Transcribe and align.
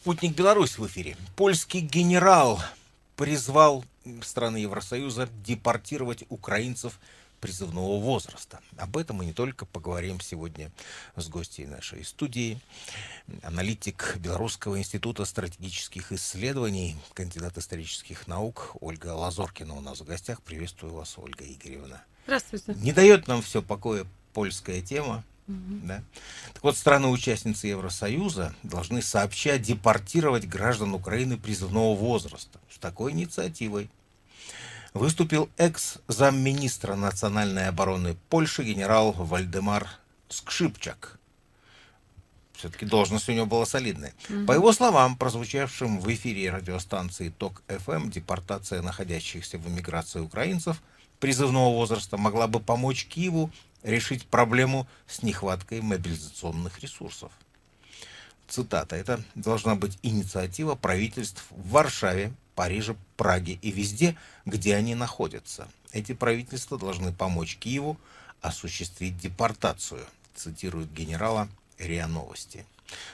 Спутник 0.00 0.34
Беларусь 0.34 0.78
в 0.78 0.86
эфире. 0.86 1.14
Польский 1.36 1.80
генерал 1.80 2.58
призвал 3.16 3.84
страны 4.22 4.56
Евросоюза 4.56 5.28
депортировать 5.44 6.24
украинцев 6.30 6.98
призывного 7.38 8.00
возраста. 8.00 8.60
Об 8.78 8.96
этом 8.96 9.16
мы 9.16 9.26
не 9.26 9.34
только 9.34 9.66
поговорим 9.66 10.18
сегодня 10.22 10.70
с 11.16 11.28
гостьей 11.28 11.66
нашей 11.66 12.02
студии. 12.02 12.58
Аналитик 13.42 14.16
Белорусского 14.16 14.78
института 14.78 15.26
стратегических 15.26 16.12
исследований, 16.12 16.96
кандидат 17.12 17.58
исторических 17.58 18.26
наук 18.26 18.76
Ольга 18.80 19.08
Лазоркина 19.08 19.74
у 19.74 19.82
нас 19.82 20.00
в 20.00 20.04
гостях. 20.06 20.40
Приветствую 20.40 20.94
вас, 20.94 21.18
Ольга 21.18 21.44
Игоревна. 21.44 22.02
Здравствуйте. 22.24 22.72
Не 22.76 22.92
дает 22.92 23.28
нам 23.28 23.42
все 23.42 23.60
покоя 23.60 24.06
польская 24.32 24.80
тема. 24.80 25.24
Да? 25.84 26.02
Так 26.54 26.62
вот, 26.62 26.76
страны-участницы 26.76 27.66
Евросоюза 27.68 28.54
должны 28.62 29.02
сообща 29.02 29.58
депортировать 29.58 30.48
граждан 30.48 30.94
Украины 30.94 31.36
призывного 31.36 31.96
возраста. 31.96 32.60
С 32.70 32.78
такой 32.78 33.12
инициативой 33.12 33.90
выступил 34.94 35.48
экс-замминистра 35.56 36.94
национальной 36.94 37.68
обороны 37.68 38.16
Польши 38.28 38.62
генерал 38.62 39.12
Вальдемар 39.12 39.88
Скшипчак. 40.28 41.18
Все-таки 42.52 42.84
должность 42.84 43.28
у 43.28 43.32
него 43.32 43.46
была 43.46 43.64
солидная. 43.64 44.12
Угу. 44.28 44.44
По 44.44 44.52
его 44.52 44.72
словам, 44.72 45.16
прозвучавшим 45.16 45.98
в 45.98 46.12
эфире 46.12 46.50
радиостанции 46.50 47.30
TOK 47.30 47.70
FM, 47.70 48.10
депортация 48.10 48.82
находящихся 48.82 49.56
в 49.56 49.66
эмиграции 49.66 50.20
украинцев 50.20 50.82
призывного 51.20 51.72
возраста 51.72 52.16
могла 52.16 52.48
бы 52.48 52.60
помочь 52.60 53.06
Киеву 53.06 53.50
решить 53.82 54.26
проблему 54.26 54.86
с 55.06 55.22
нехваткой 55.22 55.80
мобилизационных 55.80 56.80
ресурсов. 56.80 57.32
Цитата. 58.48 58.96
Это 58.96 59.22
должна 59.34 59.76
быть 59.76 59.98
инициатива 60.02 60.74
правительств 60.74 61.44
в 61.50 61.70
Варшаве, 61.70 62.32
Париже, 62.54 62.96
Праге 63.16 63.58
и 63.62 63.70
везде, 63.70 64.16
где 64.44 64.74
они 64.74 64.94
находятся. 64.94 65.68
Эти 65.92 66.12
правительства 66.12 66.78
должны 66.78 67.12
помочь 67.12 67.56
Киеву 67.56 67.96
осуществить 68.40 69.18
депортацию, 69.18 70.04
цитирует 70.34 70.92
генерала 70.92 71.48
РИА 71.78 72.06
Новости. 72.06 72.64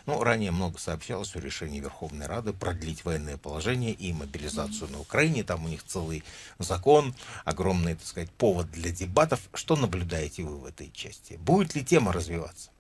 Ну, 0.07 0.23
ранее 0.23 0.51
много 0.51 0.79
сообщалось 0.79 1.37
о 1.37 1.41
решении 1.41 1.81
Верховной 1.81 2.27
Рады 2.27 2.53
продлить 2.53 3.05
военное 3.05 3.37
положение 3.37 3.93
и 3.93 4.13
мобилизацию 4.13 4.91
на 4.91 5.01
Украине. 5.01 5.45
Там 5.45 5.65
у 5.65 5.69
них 5.69 5.85
целый 5.85 6.25
закон, 6.59 7.15
огромный, 7.45 7.95
так 7.95 8.07
сказать, 8.07 8.31
повод 8.31 8.71
для 8.71 8.91
дебатов. 8.91 9.41
Что 9.55 9.77
наблюдаете 9.77 10.43
вы 10.43 10.57
в 10.57 10.65
этой 10.65 10.91
части? 10.93 11.35
Будет 11.35 11.75
ли 11.75 11.85
тема 11.85 12.13
развиваться? 12.13 12.71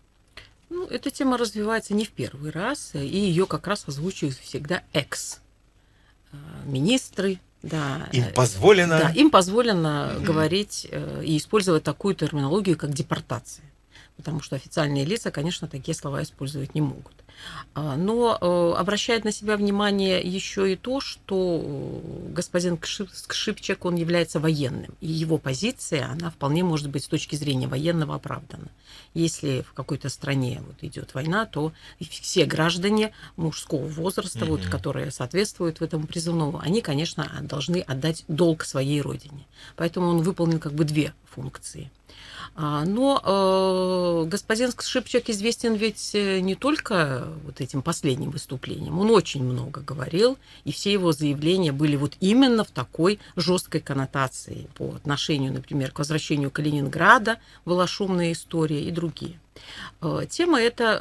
Ну, 0.68 0.86
эта 0.86 1.10
тема 1.10 1.38
развивается 1.38 1.94
не 1.94 2.04
в 2.04 2.10
первый 2.10 2.50
раз, 2.50 2.94
и 2.94 3.06
ее 3.06 3.46
как 3.46 3.66
раз 3.66 3.84
озвучивают 3.86 4.36
всегда 4.36 4.82
экс-министры, 4.92 7.34
э, 7.34 7.38
да. 7.62 8.08
Им 8.12 8.32
позволено? 8.32 8.98
Да, 8.98 9.10
им 9.10 9.30
позволено 9.30 10.12
mm-hmm. 10.12 10.24
говорить 10.24 10.86
э, 10.90 11.22
и 11.24 11.36
использовать 11.36 11.82
такую 11.82 12.14
терминологию, 12.14 12.76
как 12.76 12.92
депортация 12.92 13.64
потому 14.16 14.40
что 14.40 14.56
официальные 14.56 15.04
лица, 15.04 15.30
конечно, 15.30 15.68
такие 15.68 15.94
слова 15.94 16.22
использовать 16.22 16.74
не 16.74 16.80
могут. 16.80 17.25
А, 17.74 17.96
но 17.96 18.38
э, 18.40 18.78
обращает 18.78 19.24
на 19.24 19.32
себя 19.32 19.56
внимание 19.56 20.20
еще 20.20 20.72
и 20.72 20.76
то, 20.76 21.00
что 21.00 21.60
э, 21.62 22.32
господин 22.32 22.78
Кшипчак, 22.78 23.84
он 23.84 23.96
является 23.96 24.40
военным, 24.40 24.94
и 25.00 25.08
его 25.08 25.38
позиция, 25.38 26.06
она 26.06 26.30
вполне 26.30 26.64
может 26.64 26.88
быть 26.88 27.04
с 27.04 27.08
точки 27.08 27.36
зрения 27.36 27.68
военного 27.68 28.14
оправдана. 28.14 28.68
Если 29.12 29.60
в 29.60 29.72
какой-то 29.74 30.08
стране 30.08 30.62
вот 30.66 30.76
идет 30.82 31.14
война, 31.14 31.46
то 31.46 31.72
все 32.00 32.46
граждане 32.46 33.12
мужского 33.36 33.86
возраста, 33.86 34.40
mm-hmm. 34.40 34.48
вот, 34.48 34.66
которые 34.66 35.10
соответствуют 35.10 35.80
в 35.80 35.84
этом 35.84 36.06
призывному, 36.06 36.58
они, 36.58 36.80
конечно, 36.80 37.30
должны 37.42 37.78
отдать 37.80 38.24
долг 38.28 38.64
своей 38.64 39.00
родине. 39.00 39.46
Поэтому 39.76 40.08
он 40.08 40.22
выполнил 40.22 40.58
как 40.58 40.72
бы 40.72 40.84
две 40.84 41.12
функции. 41.24 41.90
А, 42.54 42.84
но 42.84 43.20
э, 43.22 44.28
господин 44.28 44.72
Шипчак 44.78 45.28
известен 45.28 45.74
ведь 45.74 46.12
э, 46.14 46.40
не 46.40 46.54
только 46.54 47.25
вот 47.44 47.60
этим 47.60 47.82
последним 47.82 48.30
выступлением. 48.30 48.98
Он 48.98 49.10
очень 49.10 49.44
много 49.44 49.80
говорил, 49.80 50.38
и 50.64 50.72
все 50.72 50.92
его 50.92 51.12
заявления 51.12 51.72
были 51.72 51.96
вот 51.96 52.16
именно 52.20 52.64
в 52.64 52.70
такой 52.70 53.18
жесткой 53.36 53.80
коннотации 53.80 54.68
по 54.74 54.94
отношению, 54.94 55.52
например, 55.52 55.92
к 55.92 55.98
возвращению 55.98 56.50
Калининграда, 56.50 57.38
была 57.64 57.86
шумная 57.86 58.32
история 58.32 58.82
и 58.82 58.90
другие. 58.90 59.38
Э, 60.00 60.26
тема 60.28 60.60
эта 60.60 60.98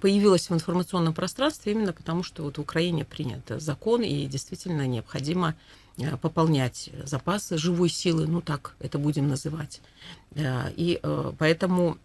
появилась 0.00 0.50
в 0.50 0.54
информационном 0.54 1.14
пространстве 1.14 1.72
именно 1.72 1.92
потому, 1.92 2.22
что 2.22 2.42
вот 2.42 2.58
в 2.58 2.60
Украине 2.60 3.04
принят 3.04 3.42
закон, 3.58 4.02
и 4.02 4.26
действительно 4.26 4.86
необходимо 4.86 5.54
Э, 5.98 6.16
пополнять 6.16 6.90
запасы 7.04 7.58
живой 7.58 7.88
силы, 7.88 8.26
ну 8.26 8.40
так 8.40 8.74
это 8.78 8.98
будем 8.98 9.28
называть. 9.28 9.80
Э, 10.34 10.70
и 10.76 11.00
э, 11.02 11.32
поэтому 11.38 11.98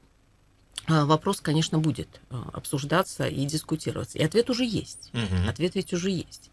вопрос, 0.87 1.41
конечно, 1.41 1.79
будет 1.79 2.21
обсуждаться 2.29 3.27
и 3.27 3.45
дискутироваться. 3.45 4.17
И 4.17 4.23
ответ 4.23 4.49
уже 4.49 4.65
есть. 4.65 5.11
Угу. 5.13 5.49
Ответ 5.49 5.75
ведь 5.75 5.93
уже 5.93 6.09
есть. 6.09 6.49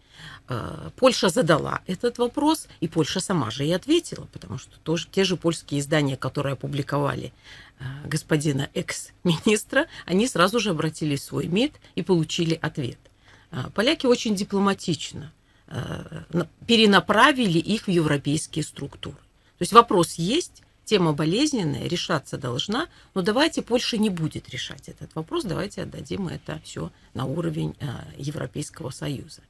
Польша 0.97 1.31
задала 1.31 1.81
этот 1.87 2.19
вопрос, 2.19 2.69
и 2.81 2.89
Польша 2.89 3.21
сама 3.21 3.51
же 3.51 3.67
и 3.67 3.73
ответила, 3.73 4.27
потому 4.33 4.59
что 4.59 4.79
тоже, 4.81 5.09
те 5.11 5.25
же 5.25 5.37
польские 5.37 5.81
издания, 5.81 6.17
которые 6.17 6.53
опубликовали 6.53 7.33
господина 8.05 8.69
экс-министра, 8.75 9.87
они 10.05 10.29
сразу 10.29 10.61
же 10.61 10.71
обратились 10.71 11.23
в 11.23 11.25
свой 11.25 11.47
МИД 11.47 11.73
и 11.95 12.03
получили 12.03 12.59
ответ. 12.61 12.99
Поляки 13.75 14.07
очень 14.07 14.35
дипломатично 14.35 15.33
перенаправили 16.67 17.59
их 17.59 17.87
в 17.87 17.91
европейские 17.91 18.65
структуры. 18.65 19.17
То 19.17 19.63
есть 19.63 19.73
вопрос 19.73 20.15
есть, 20.15 20.63
тема 20.91 21.13
болезненная, 21.13 21.87
решаться 21.87 22.37
должна, 22.37 22.89
но 23.15 23.23
давайте 23.23 23.63
Польша 23.63 23.97
не 23.97 24.11
будет 24.11 24.51
решать 24.51 24.89
этот 24.89 25.15
вопрос, 25.15 25.45
давайте 25.45 25.83
отдадим 25.83 26.27
это 26.27 26.61
все 26.65 26.91
на 27.15 27.27
уровень 27.27 27.77
э, 27.79 27.87
Европейского 28.19 28.91
Союза. 28.91 29.43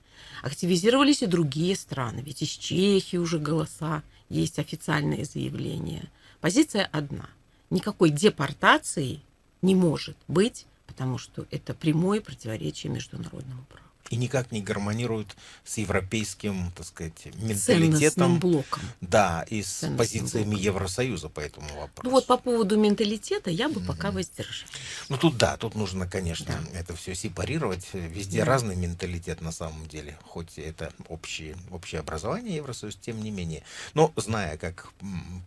Активизировались 0.42 1.22
и 1.22 1.26
другие 1.26 1.76
страны, 1.76 2.20
ведь 2.20 2.42
из 2.42 2.50
Чехии 2.50 3.16
уже 3.16 3.38
голоса, 3.38 4.02
есть 4.28 4.58
официальные 4.58 5.24
заявления. 5.24 6.10
Позиция 6.42 6.86
одна. 6.92 7.30
Никакой 7.70 8.10
депортации 8.10 9.20
не 9.62 9.74
может 9.74 10.18
быть, 10.28 10.66
потому 10.86 11.16
что 11.16 11.46
это 11.50 11.72
прямое 11.72 12.20
противоречие 12.20 12.92
международному 12.92 13.64
праву 13.70 13.89
и 14.10 14.16
никак 14.16 14.50
не 14.50 14.60
гармонируют 14.60 15.37
с 15.65 15.78
европейским, 15.78 16.72
так 16.76 16.87
сказать, 16.87 17.26
менталитетом. 17.37 18.38
блоком. 18.41 18.82
Да, 19.00 19.47
и 19.48 19.62
с 19.62 19.69
Ценностным 19.69 19.98
позициями 19.98 20.50
блоком. 20.50 20.65
Евросоюза 20.65 21.28
по 21.28 21.41
этому 21.41 21.69
вопросу. 21.69 22.03
Ну 22.03 22.10
вот 22.10 22.26
по 22.26 22.37
поводу 22.37 22.76
менталитета 22.76 23.50
я 23.50 23.69
бы 23.69 23.81
mm-hmm. 23.81 23.87
пока 23.87 24.10
воздержалась. 24.10 24.66
Ну 25.09 25.16
тут 25.16 25.38
да, 25.38 25.56
тут 25.56 25.76
нужно, 25.76 26.09
конечно, 26.09 26.60
да. 26.72 26.78
это 26.78 26.94
все 26.97 27.15
сепарировать. 27.15 27.88
Везде 27.93 28.41
да. 28.41 28.47
разный 28.47 28.75
менталитет 28.75 29.41
на 29.41 29.53
самом 29.53 29.87
деле, 29.87 30.19
хоть 30.25 30.59
это 30.59 30.93
общее, 31.09 31.56
общее 31.70 32.00
образование 32.00 32.56
Евросоюз, 32.56 32.97
тем 32.97 33.22
не 33.22 33.31
менее. 33.31 33.62
Но 33.94 34.12
зная, 34.16 34.56
как 34.56 34.93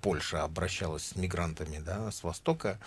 Польша 0.01 0.43
обращалась 0.43 1.07
с 1.07 1.15
мигрантами 1.17 1.79
да, 1.85 2.11
с 2.11 2.23
Востока, 2.23 2.79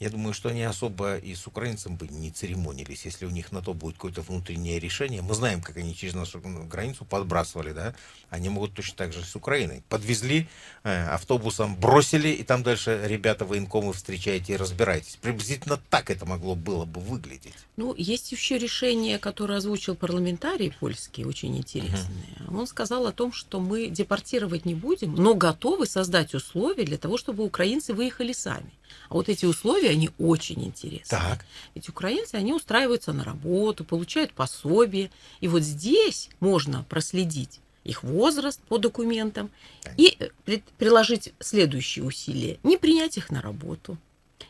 я 0.00 0.10
думаю, 0.10 0.32
что 0.32 0.48
они 0.48 0.62
особо 0.62 1.16
и 1.16 1.34
с 1.34 1.46
украинцем 1.46 1.96
бы 1.96 2.06
не 2.08 2.30
церемонились, 2.30 3.04
если 3.04 3.26
у 3.26 3.30
них 3.30 3.50
на 3.50 3.62
то 3.62 3.74
будет 3.74 3.96
какое-то 3.96 4.22
внутреннее 4.22 4.78
решение. 4.78 5.17
Мы 5.22 5.34
знаем, 5.34 5.60
как 5.60 5.76
они 5.76 5.94
через 5.94 6.14
нашу 6.14 6.40
границу 6.40 7.04
подбрасывали, 7.04 7.72
да? 7.72 7.94
Они 8.30 8.48
могут 8.48 8.74
точно 8.74 8.96
так 8.96 9.12
же 9.12 9.24
с 9.24 9.34
Украиной. 9.36 9.82
Подвезли 9.88 10.48
э, 10.84 11.06
автобусом, 11.08 11.76
бросили, 11.76 12.28
и 12.28 12.42
там 12.42 12.62
дальше 12.62 13.00
ребята 13.04 13.44
военкомы 13.44 13.92
встречаете 13.92 14.54
и 14.54 14.56
разбирайтесь. 14.56 15.16
Приблизительно 15.16 15.80
так 15.90 16.10
это 16.10 16.26
могло 16.26 16.54
было 16.54 16.84
бы 16.84 17.00
выглядеть. 17.00 17.54
Ну, 17.76 17.94
есть 17.96 18.32
еще 18.32 18.58
решение, 18.58 19.18
которое 19.18 19.58
озвучил 19.58 19.94
парламентарий 19.94 20.74
польский, 20.78 21.24
очень 21.24 21.56
интересное. 21.56 22.26
Угу. 22.46 22.58
Он 22.58 22.66
сказал 22.66 23.06
о 23.06 23.12
том, 23.12 23.32
что 23.32 23.60
мы 23.60 23.88
депортировать 23.88 24.64
не 24.64 24.74
будем, 24.74 25.14
но 25.14 25.34
готовы 25.34 25.86
создать 25.86 26.34
условия 26.34 26.84
для 26.84 26.98
того, 26.98 27.16
чтобы 27.16 27.44
украинцы 27.44 27.94
выехали 27.94 28.32
сами. 28.32 28.70
А 29.08 29.14
вот 29.14 29.28
эти 29.28 29.46
условия, 29.46 29.90
они 29.90 30.10
очень 30.18 30.64
интересны. 30.64 31.08
Так. 31.08 31.44
Ведь 31.74 31.88
украинцы, 31.88 32.34
они 32.34 32.52
устраиваются 32.52 33.12
на 33.12 33.24
работу, 33.24 33.84
получают 33.84 34.32
пособие. 34.32 35.10
И 35.40 35.48
вот 35.48 35.62
здесь 35.62 36.30
можно 36.40 36.84
проследить 36.88 37.60
их 37.84 38.02
возраст 38.02 38.60
по 38.62 38.78
документам 38.78 39.50
и 39.96 40.16
э, 40.46 40.58
приложить 40.76 41.32
следующие 41.40 42.04
усилия. 42.04 42.58
Не 42.62 42.76
принять 42.76 43.16
их 43.16 43.30
на 43.30 43.40
работу, 43.40 43.96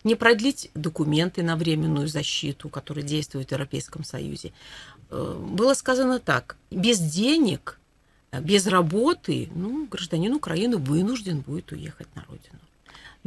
не 0.04 0.14
продлить 0.14 0.70
документы 0.74 1.42
на 1.42 1.56
временную 1.56 2.08
защиту, 2.08 2.68
которые 2.68 3.04
действуют 3.04 3.48
в 3.48 3.52
Европейском 3.52 4.04
Союзе. 4.04 4.52
Э, 5.10 5.36
было 5.38 5.74
сказано 5.74 6.18
так, 6.18 6.56
без 6.70 6.98
денег, 6.98 7.78
без 8.32 8.66
работы, 8.66 9.48
ну, 9.54 9.86
гражданин 9.86 10.34
Украины 10.34 10.76
вынужден 10.76 11.40
будет 11.40 11.72
уехать 11.72 12.08
на 12.14 12.24
родину. 12.24 12.58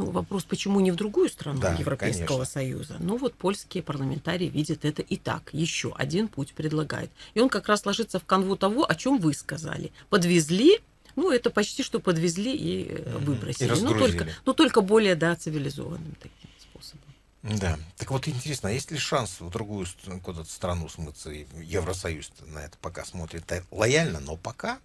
Ну, 0.01 0.11
вопрос, 0.11 0.43
почему 0.43 0.79
не 0.79 0.91
в 0.91 0.95
другую 0.95 1.29
страну 1.29 1.59
Да, 1.59 1.73
Европейского 1.73 2.27
конечно. 2.27 2.45
Союза? 2.45 2.97
Ну, 2.99 3.17
вот 3.17 3.35
польские 3.35 3.83
парламентарии 3.83 4.47
видят 4.47 4.83
это 4.83 5.01
и 5.01 5.15
так. 5.17 5.49
Еще 5.53 5.93
один 5.95 6.27
путь 6.27 6.53
предлагает. 6.53 7.11
И 7.33 7.39
он 7.39 7.49
как 7.49 7.67
раз 7.67 7.85
ложится 7.85 8.19
в 8.19 8.25
канву 8.25 8.55
того, 8.55 8.89
о 8.89 8.95
чем 8.95 9.19
вы 9.19 9.33
сказали. 9.33 9.91
Подвезли, 10.09 10.79
ну, 11.15 11.31
это 11.31 11.49
почти 11.49 11.83
что 11.83 11.99
подвезли 11.99 12.55
и 12.55 12.87
э, 12.89 13.17
выбросили. 13.17 13.77
И 13.77 13.81
но, 13.81 13.97
только, 13.97 14.27
но 14.45 14.53
только 14.53 14.81
более, 14.81 15.15
да, 15.15 15.35
цивилизованным 15.35 16.15
таким 16.19 16.49
способом. 16.59 17.13
Да. 17.43 17.77
Так 17.97 18.11
вот 18.11 18.27
интересно, 18.27 18.69
а 18.69 18.71
есть 18.71 18.91
ли 18.91 18.97
шанс 18.97 19.39
в 19.39 19.49
другую 19.49 19.85
куда-то 20.23 20.49
страну 20.49 20.89
смыться? 20.89 21.29
Евросоюз 21.29 22.31
на 22.47 22.59
это 22.59 22.77
пока 22.81 23.05
смотрит 23.05 23.45
так 23.45 23.65
лояльно, 23.71 24.19
но 24.19 24.35
пока 24.35 24.79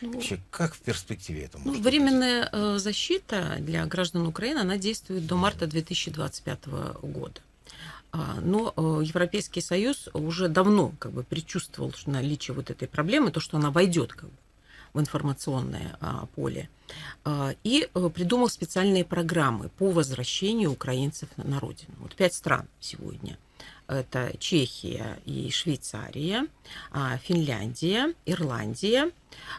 Ну, 0.00 0.12
вообще 0.12 0.38
как 0.50 0.74
в 0.74 0.80
перспективе 0.80 1.44
это 1.44 1.58
Ну, 1.58 1.64
может 1.64 1.82
быть? 1.82 1.92
временная 1.92 2.48
э, 2.52 2.78
защита 2.78 3.56
для 3.60 3.84
граждан 3.86 4.26
Украины, 4.26 4.58
она 4.60 4.76
действует 4.76 5.26
до 5.26 5.36
марта 5.36 5.66
2025 5.66 6.66
года. 7.02 7.40
А, 8.12 8.38
Но 8.40 8.72
э, 8.76 9.04
Европейский 9.04 9.60
Союз 9.60 10.08
уже 10.12 10.48
давно 10.48 10.92
как 10.98 11.12
бы 11.12 11.24
предчувствовал 11.24 11.92
наличие 12.06 12.54
вот 12.54 12.70
этой 12.70 12.88
проблемы, 12.88 13.30
то, 13.30 13.40
что 13.40 13.56
она 13.58 13.70
войдет 13.70 14.12
как 14.12 14.28
бы, 14.30 14.36
в 14.94 15.00
информационное 15.00 15.96
а, 16.00 16.26
поле, 16.34 16.70
А, 17.24 17.54
и 17.64 17.88
э, 17.92 18.10
придумал 18.14 18.48
специальные 18.48 19.04
программы 19.04 19.68
по 19.70 19.90
возвращению 19.90 20.72
украинцев 20.72 21.28
на 21.36 21.60
родину. 21.60 21.94
Вот 21.98 22.14
пять 22.14 22.34
стран 22.34 22.66
сегодня. 22.80 23.36
Это 23.88 24.34
Чехия 24.38 25.18
и 25.24 25.50
Швейцария, 25.50 26.46
а, 26.90 27.16
Финляндия, 27.16 28.12
Ирландия, 28.26 29.10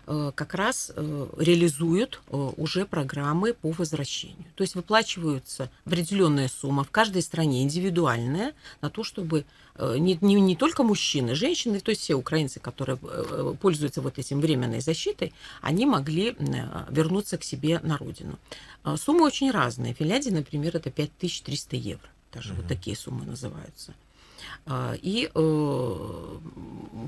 э, 0.05 0.31
как 0.35 0.53
раз 0.53 0.91
э, 0.95 1.27
реализуют 1.37 2.21
э, 2.27 2.51
уже 2.57 2.85
программы 2.85 3.55
по 3.55 3.71
возвращению. 3.71 4.45
То 4.53 4.61
есть 4.61 4.75
выплачиваются 4.75 5.71
определенная 5.83 6.47
сумма 6.47 6.83
в 6.83 6.91
каждой 6.91 7.23
стране 7.23 7.63
индивидуальная 7.63 8.53
на 8.81 8.91
то, 8.91 9.03
чтобы 9.03 9.45
не, 9.79 10.17
не, 10.21 10.35
не 10.35 10.55
только 10.57 10.83
мужчины, 10.83 11.35
женщины, 11.35 11.79
то 11.79 11.89
есть 11.89 12.01
все 12.01 12.13
украинцы, 12.13 12.59
которые 12.59 12.97
пользуются 13.61 14.01
вот 14.01 14.19
этим 14.19 14.41
временной 14.41 14.81
защитой, 14.81 15.31
они 15.61 15.85
могли 15.85 16.35
вернуться 16.89 17.37
к 17.37 17.45
себе 17.45 17.79
на 17.81 17.97
родину. 17.97 18.37
А 18.83 18.97
Суммы 18.97 19.23
очень 19.25 19.51
разные. 19.51 19.93
В 19.95 19.97
Финляндии, 19.97 20.31
например, 20.31 20.75
это 20.75 20.91
5300 20.91 21.77
евро. 21.77 22.09
Даже 22.33 22.49
вот 22.53 22.65
Мгм. 22.65 22.67
такие 22.67 22.97
суммы 22.97 23.25
называются. 23.25 23.93
А, 24.65 24.95
И 25.01 25.29
э, 25.33 26.37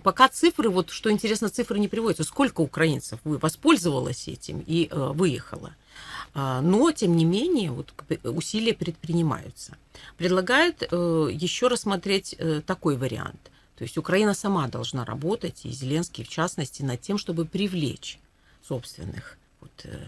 пока 0.04 0.28
цифры, 0.30 0.70
вот 0.70 0.90
что 0.90 1.12
интересно, 1.12 1.50
цифры 1.50 1.80
не 1.80 1.88
приводятся. 1.88 2.24
Сколько 2.24 2.62
украинцев 2.62 3.20
воспользовалось 3.24 4.28
этим 4.28 4.64
и 4.66 4.88
э, 4.90 5.12
выехало. 5.14 5.76
А, 6.34 6.62
Но, 6.62 6.92
тем 6.92 7.16
не 7.16 7.26
менее, 7.26 7.72
вот 7.72 7.92
к- 7.92 8.30
усилия 8.30 8.74
предпринимаются. 8.74 9.78
Предлагают 10.18 10.84
э, 10.90 11.30
еще 11.32 11.68
рассмотреть 11.68 12.36
э, 12.38 12.62
такой 12.66 12.96
вариант. 12.98 13.40
То 13.78 13.84
есть 13.84 13.98
Украина 13.98 14.34
сама 14.34 14.68
должна 14.68 15.06
работать, 15.06 15.62
и 15.66 15.72
Зеленский 15.72 16.24
в 16.24 16.30
частности, 16.30 16.84
над 16.84 17.02
тем, 17.02 17.18
чтобы 17.18 17.46
привлечь 17.46 18.20
собственных 18.68 19.38
вот, 19.60 19.72
э, 19.86 20.08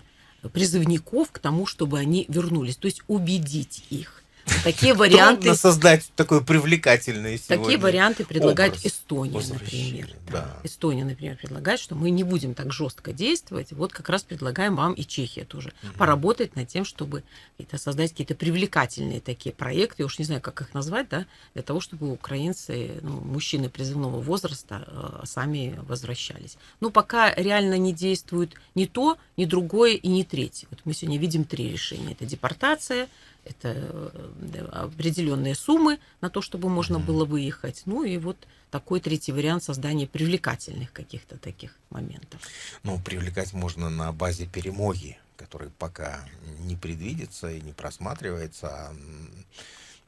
призывников 0.49 1.31
к 1.31 1.39
тому, 1.39 1.65
чтобы 1.65 1.99
они 1.99 2.25
вернулись. 2.27 2.77
То 2.77 2.85
есть 2.87 3.01
убедить 3.07 3.85
их. 3.89 4.22
Такие 4.63 4.93
варианты 4.93 5.41
Трудно 5.43 5.55
создать 5.55 6.11
такой 6.15 6.43
привлекательный 6.43 7.37
Такие 7.37 7.57
сегодня 7.57 7.77
варианты 7.79 8.25
предлагает 8.25 8.73
образ 8.73 8.85
Эстония, 8.85 9.41
например. 9.47 10.09
да. 10.31 10.57
Эстония, 10.63 11.05
например, 11.05 11.37
предлагает, 11.37 11.79
что 11.79 11.95
мы 11.95 12.09
не 12.09 12.23
будем 12.23 12.53
так 12.53 12.71
жестко 12.73 13.13
действовать. 13.13 13.71
Вот 13.71 13.93
как 13.93 14.09
раз 14.09 14.23
предлагаем 14.23 14.75
вам 14.75 14.93
и 14.93 15.03
Чехия 15.05 15.45
тоже 15.45 15.73
Мгм. 15.81 15.93
поработать 15.93 16.55
над 16.55 16.67
тем, 16.67 16.85
чтобы 16.85 17.23
какие-то 17.57 17.77
создать 17.77 18.11
какие-то 18.11 18.35
привлекательные 18.35 19.21
такие 19.21 19.53
проекты, 19.53 20.03
я 20.03 20.05
уж 20.05 20.19
не 20.19 20.25
знаю, 20.25 20.41
как 20.41 20.61
их 20.61 20.73
назвать, 20.73 21.07
да, 21.09 21.25
для 21.53 21.63
того, 21.63 21.79
чтобы 21.79 22.11
украинцы, 22.11 22.99
ну, 23.01 23.21
мужчины 23.21 23.69
призывного 23.69 24.19
возраста 24.21 24.83
э, 24.87 25.25
сами 25.25 25.79
возвращались. 25.87 26.57
Но 26.79 26.89
пока 26.89 27.33
реально 27.33 27.77
не 27.77 27.93
действует 27.93 28.55
ни 28.75 28.85
то, 28.85 29.17
ни 29.37 29.45
другое 29.45 29.93
и 29.93 30.07
ни 30.07 30.23
третье. 30.23 30.67
Вот 30.69 30.79
мы 30.85 30.93
сегодня 30.93 31.17
видим 31.19 31.43
три 31.45 31.69
решения. 31.69 32.11
Это 32.13 32.25
депортация, 32.25 33.07
это 33.45 33.69
э, 33.69 34.65
определенные 34.71 35.55
суммы 35.55 35.99
на 36.21 36.29
то, 36.29 36.41
чтобы 36.41 36.69
можно 36.69 36.97
Мгм. 36.97 37.07
было 37.07 37.25
выехать. 37.25 37.83
Ну 37.85 38.03
и 38.03 38.17
вот 38.17 38.47
такой 38.71 38.99
третий 38.99 39.31
вариант 39.31 39.63
создания 39.63 40.07
привлекательных 40.07 40.91
каких-то 40.93 41.37
таких 41.37 41.75
моментов. 41.89 42.41
Ну, 42.83 42.99
привлекать 42.99 43.53
можно 43.53 43.89
на 43.89 44.11
базе 44.11 44.45
перемоги, 44.47 45.17
который 45.37 45.69
пока 45.77 46.25
не 46.59 46.75
предвидится 46.75 47.51
и 47.51 47.61
не 47.61 47.73
просматривается. 47.73 48.67
а, 48.71 48.95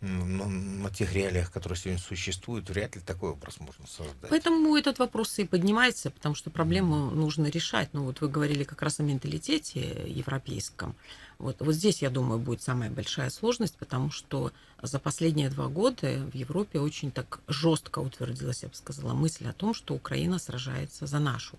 на 0.02 0.90
тех 0.92 1.14
реалиях, 1.14 1.52
которые 1.52 1.78
сегодня 1.78 2.02
существуют, 2.02 2.70
вряд 2.70 2.96
ли 2.96 3.02
такой 3.02 3.32
образ 3.32 3.60
можно 3.60 3.88
создать. 3.88 4.30
Поэтому 4.30 4.76
этот 4.76 5.00
вопрос 5.00 5.40
и 5.40 5.46
поднимается, 5.46 6.12
потому 6.12 6.36
что 6.36 6.50
проблему 6.50 7.12
нужно 7.12 7.48
решать. 7.48 7.90
Ну 7.94 8.04
вот 8.04 8.22
вы 8.22 8.28
говорили 8.28 8.64
как 8.64 8.82
раз 8.82 9.00
о 9.00 9.04
менталитете 9.04 10.06
европейском. 10.08 10.96
Вот, 11.38 11.58
вот 11.60 11.74
здесь, 11.74 12.02
я 12.02 12.10
думаю, 12.10 12.40
будет 12.40 12.62
самая 12.62 12.90
большая 12.90 13.30
сложность, 13.30 13.78
потому 13.78 14.12
что 14.12 14.52
за 14.82 15.00
последние 15.00 15.50
два 15.50 15.68
года 15.68 16.30
в 16.32 16.36
Европе 16.36 16.80
очень 16.80 17.12
так 17.12 17.40
жестко 17.48 18.00
утвердилась, 18.00 18.64
я 18.64 18.70
бы 18.70 18.76
сказала, 18.76 19.14
мысль 19.14 19.48
о 19.48 19.54
том, 19.54 19.74
что 19.74 19.96
Украина 19.96 20.40
сражается 20.40 21.08
за 21.08 21.20
нашу 21.20 21.58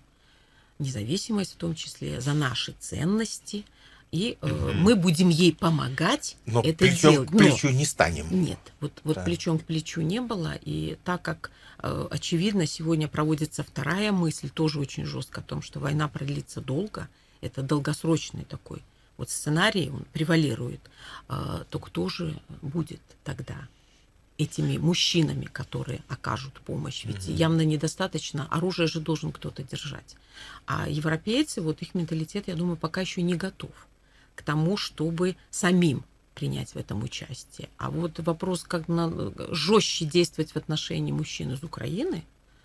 независимость 0.78 1.54
в 1.54 1.56
том 1.56 1.74
числе, 1.74 2.20
за 2.20 2.34
наши 2.34 2.74
ценности, 2.78 3.64
и 4.12 4.38
э, 4.40 4.46
Мгм. 4.46 4.78
мы 4.82 4.94
будем 4.96 5.28
ей 5.28 5.52
помогать 5.54 6.36
Но 6.46 6.60
это 6.62 6.78
плечом 6.78 7.12
делать. 7.12 7.28
к 7.28 7.32
Но- 7.32 7.38
плечу 7.38 7.68
не 7.70 7.84
станем. 7.84 8.26
нет, 8.30 8.58
вот, 8.80 8.92
вот 9.04 9.16
Да. 9.16 9.24
плечом 9.24 9.58
к 9.58 9.64
плечу 9.64 10.00
не 10.00 10.20
было. 10.20 10.54
И 10.62 10.96
так 11.04 11.22
как, 11.22 11.50
э, 11.82 12.06
очевидно, 12.10 12.66
сегодня 12.66 13.08
проводится 13.08 13.62
вторая 13.62 14.12
мысль, 14.12 14.48
тоже 14.48 14.78
очень 14.80 15.04
жестко, 15.04 15.40
о 15.40 15.44
том, 15.44 15.60
что 15.62 15.80
война 15.80 16.08
продлится 16.08 16.60
долго, 16.60 17.08
это 17.40 17.62
долгосрочный 17.62 18.44
такой 18.44 18.82
вот 19.18 19.30
сценарий, 19.30 19.90
он 19.90 20.04
превалирует, 20.12 20.80
э, 21.28 21.64
то 21.70 21.78
кто 21.78 22.08
же 22.08 22.38
будет 22.62 23.00
тогда 23.24 23.56
этими 24.38 24.76
мужчинами, 24.76 25.46
которые 25.46 26.00
окажут 26.08 26.54
помощь? 26.60 27.04
Ведь 27.04 27.26
Мгм. 27.26 27.34
явно 27.36 27.62
недостаточно, 27.62 28.46
оружие 28.50 28.86
же 28.88 29.00
должен 29.00 29.32
кто-то 29.32 29.62
держать. 29.62 30.16
А 30.66 30.88
европейцы, 30.88 31.60
вот 31.62 31.80
их 31.82 31.94
менталитет, 31.94 32.44
я 32.48 32.54
думаю, 32.54 32.76
пока 32.76 33.00
еще 33.00 33.22
не 33.22 33.34
готов 33.34 33.70
к 34.36 34.42
тому, 34.42 34.76
чтобы 34.76 35.36
самим 35.50 36.04
принять 36.34 36.72
в 36.74 36.76
этом 36.76 37.02
участие. 37.02 37.68
А 37.78 37.90
вот 37.90 38.18
вопрос, 38.20 38.62
как 38.62 38.86
на, 38.86 39.10
жестче 39.52 40.04
действовать 40.04 40.52
в 40.52 40.56
отношении 40.56 41.10
мужчин 41.10 41.52
из 41.52 41.64
Украины 41.64 42.22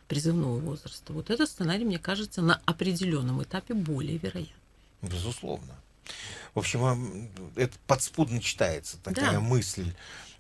призывного 0.08 0.60
возраста, 0.60 1.14
вот 1.14 1.30
этот 1.30 1.50
сценарий, 1.50 1.86
мне 1.86 1.98
кажется, 1.98 2.42
на 2.42 2.62
определенном 2.66 3.42
этапе 3.42 3.74
более 3.74 4.18
вероятен. 4.18 4.54
Безусловно. 5.02 5.74
В 6.54 6.60
общем, 6.60 7.30
это 7.56 7.74
подспудно 7.88 8.42
читается 8.42 8.98
такая 8.98 9.34
Да. 9.36 9.40
мысль. 9.40 9.94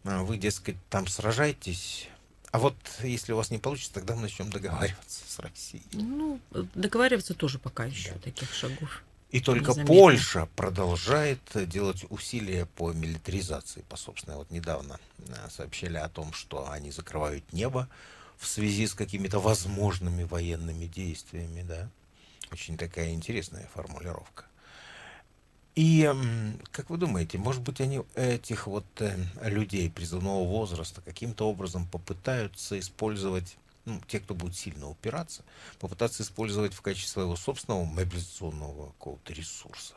А, 0.04 0.24
Вы, 0.24 0.38
дескать, 0.38 0.76
там 0.90 1.08
сражаетесь, 1.08 2.10
а 2.52 2.60
вот 2.60 2.76
если 3.02 3.32
у 3.32 3.38
вас 3.38 3.50
не 3.50 3.60
получится, 3.60 3.94
тогда 3.94 4.16
мы 4.16 4.24
начнем 4.24 4.50
договариваться 4.50 5.22
с 5.26 5.40
Россией. 5.40 5.84
Ну, 5.94 6.40
договариваться 6.76 7.34
тоже 7.34 7.60
пока 7.60 7.86
еще 7.86 8.12
Да. 8.14 8.20
таких 8.20 8.54
шагов. 8.54 9.04
И 9.32 9.40
только 9.40 9.70
Незаметно. 9.70 9.96
Польша 9.96 10.50
продолжает 10.58 11.40
э, 11.54 11.66
делать 11.66 12.06
усилия 12.10 12.66
по 12.66 12.92
милитаризации, 12.92 13.82
по 13.88 13.96
собственной. 13.96 14.36
Вот 14.36 14.52
недавно 14.52 15.00
э, 15.20 15.50
сообщили 15.50 15.96
о 15.98 16.10
том, 16.10 16.34
что 16.34 16.70
они 16.70 16.92
закрывают 16.92 17.54
небо 17.54 17.88
в 18.38 18.46
связи 18.46 18.88
с 18.88 18.94
какими-то 18.94 19.40
возможными 19.40 20.24
военными 20.24 20.86
действиями, 20.86 21.64
да. 21.64 21.90
Очень 22.52 22.78
такая 22.78 23.12
интересная 23.12 23.70
формулировка. 23.74 24.46
И 25.76 26.12
как 26.72 26.90
вы 26.90 26.98
думаете, 26.98 27.38
может 27.38 27.62
быть, 27.62 27.80
они 27.80 28.02
этих 28.16 28.68
вот 28.68 28.86
э, 29.00 29.16
людей 29.44 29.90
призывного 29.90 30.46
возраста 30.46 31.02
каким-то 31.02 31.50
образом 31.50 31.88
попытаются 31.88 32.78
использовать, 32.78 33.56
ну, 33.86 34.02
те, 34.08 34.20
кто 34.20 34.34
будет 34.34 34.56
сильно 34.56 34.90
упираться, 34.90 35.44
попытаться 35.80 36.24
использовать 36.24 36.74
в 36.74 36.82
качестве 36.82 37.10
своего 37.10 37.36
собственного 37.36 37.86
мобилизационного 37.86 38.88
какого-то 38.88 39.34
ресурса? 39.34 39.96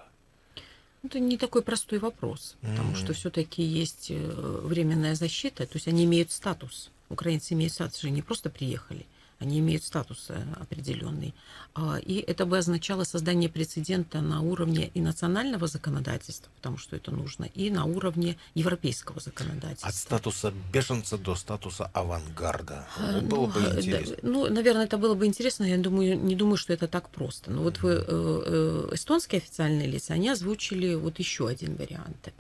Это 1.03 1.21
не 1.21 1.37
такой 1.37 1.63
простой 1.63 1.99
вопрос, 1.99 2.57
потому 2.63 2.91
Мгм. 2.93 2.97
что 2.97 3.13
все-таки 3.13 3.63
есть 3.63 4.07
э, 4.11 4.17
временная 4.17 5.15
защита, 5.15 5.67
то 5.67 5.75
есть 5.75 5.87
они 5.87 6.05
имеют 6.05 6.33
статус. 6.33 6.91
Украинцы 7.11 7.53
имеют 7.53 7.75
статус, 7.75 8.01
же 8.01 8.11
не 8.11 8.23
просто 8.23 8.49
приехали. 8.49 9.05
Они 9.41 9.59
имеют 9.59 9.85
статус 9.85 10.27
э, 10.29 10.43
определенный. 10.61 11.35
А, 11.75 11.99
и 11.99 12.19
это 12.19 12.47
бы 12.47 12.59
означало 12.59 13.05
создание 13.05 13.49
прецедента 13.49 14.21
на 14.21 14.41
уровне 14.43 14.91
и 14.95 15.01
национального 15.01 15.67
законодательства, 15.67 16.51
потому 16.57 16.79
что 16.79 16.95
это 16.95 17.11
нужно, 17.11 17.45
и 17.45 17.71
на 17.71 17.85
уровне 17.85 18.37
европейского 18.55 19.21
законодательства. 19.21 19.89
От 19.89 19.95
статуса 19.95 20.53
беженца 20.73 21.19
до 21.19 21.35
статуса 21.35 21.91
авангарда. 21.93 22.87
А, 22.97 23.21
ну, 23.21 23.21
было 23.23 23.47
бы 23.47 23.61
интересно. 23.61 24.17
Да, 24.23 24.29
ну, 24.29 24.49
наверное, 24.49 24.85
это 24.85 24.99
было 24.99 25.15
бы 25.15 25.27
интересно. 25.27 25.65
Я 25.65 25.79
думаю, 25.79 26.17
не 26.19 26.37
думаю, 26.37 26.57
что 26.57 26.73
это 26.73 26.87
так 26.87 27.09
просто. 27.11 27.51
Но 27.51 27.63
вот 27.63 27.83
вы, 27.83 27.91
э, 27.91 28.03
э, 28.07 28.89
эстонские 28.93 29.39
официальные 29.39 29.89
лица, 29.89 30.15
они 30.15 30.29
озвучили 30.29 30.95
вот 30.95 31.19
еще 31.19 31.49
один 31.49 31.75
вариант. 31.75 32.33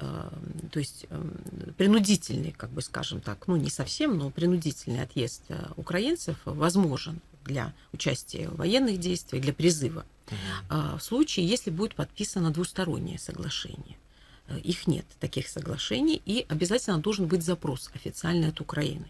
То 0.70 0.78
есть 0.78 1.06
принудительный, 1.76 2.52
как 2.52 2.70
бы 2.70 2.82
скажем 2.82 3.20
так, 3.20 3.48
ну 3.48 3.56
не 3.56 3.70
совсем, 3.70 4.16
но 4.16 4.30
принудительный 4.30 5.02
отъезд 5.02 5.42
украинцев 5.76 6.36
возможно 6.44 6.83
возможен 6.84 7.20
для 7.44 7.72
участия 7.92 8.48
в 8.48 8.56
военных 8.56 8.98
действиях, 8.98 9.42
для 9.42 9.52
призыва, 9.52 10.04
угу. 10.26 10.98
в 10.98 11.00
случае, 11.00 11.46
если 11.46 11.70
будет 11.70 11.94
подписано 11.94 12.50
двустороннее 12.50 13.18
соглашение. 13.18 13.96
Э, 14.48 14.58
их 14.58 14.86
нет, 14.86 15.04
таких 15.20 15.48
соглашений, 15.48 16.20
и 16.24 16.46
обязательно 16.48 16.98
должен 16.98 17.26
быть 17.26 17.42
запрос 17.42 17.90
официальный 17.94 18.48
от 18.48 18.60
Украины. 18.60 19.06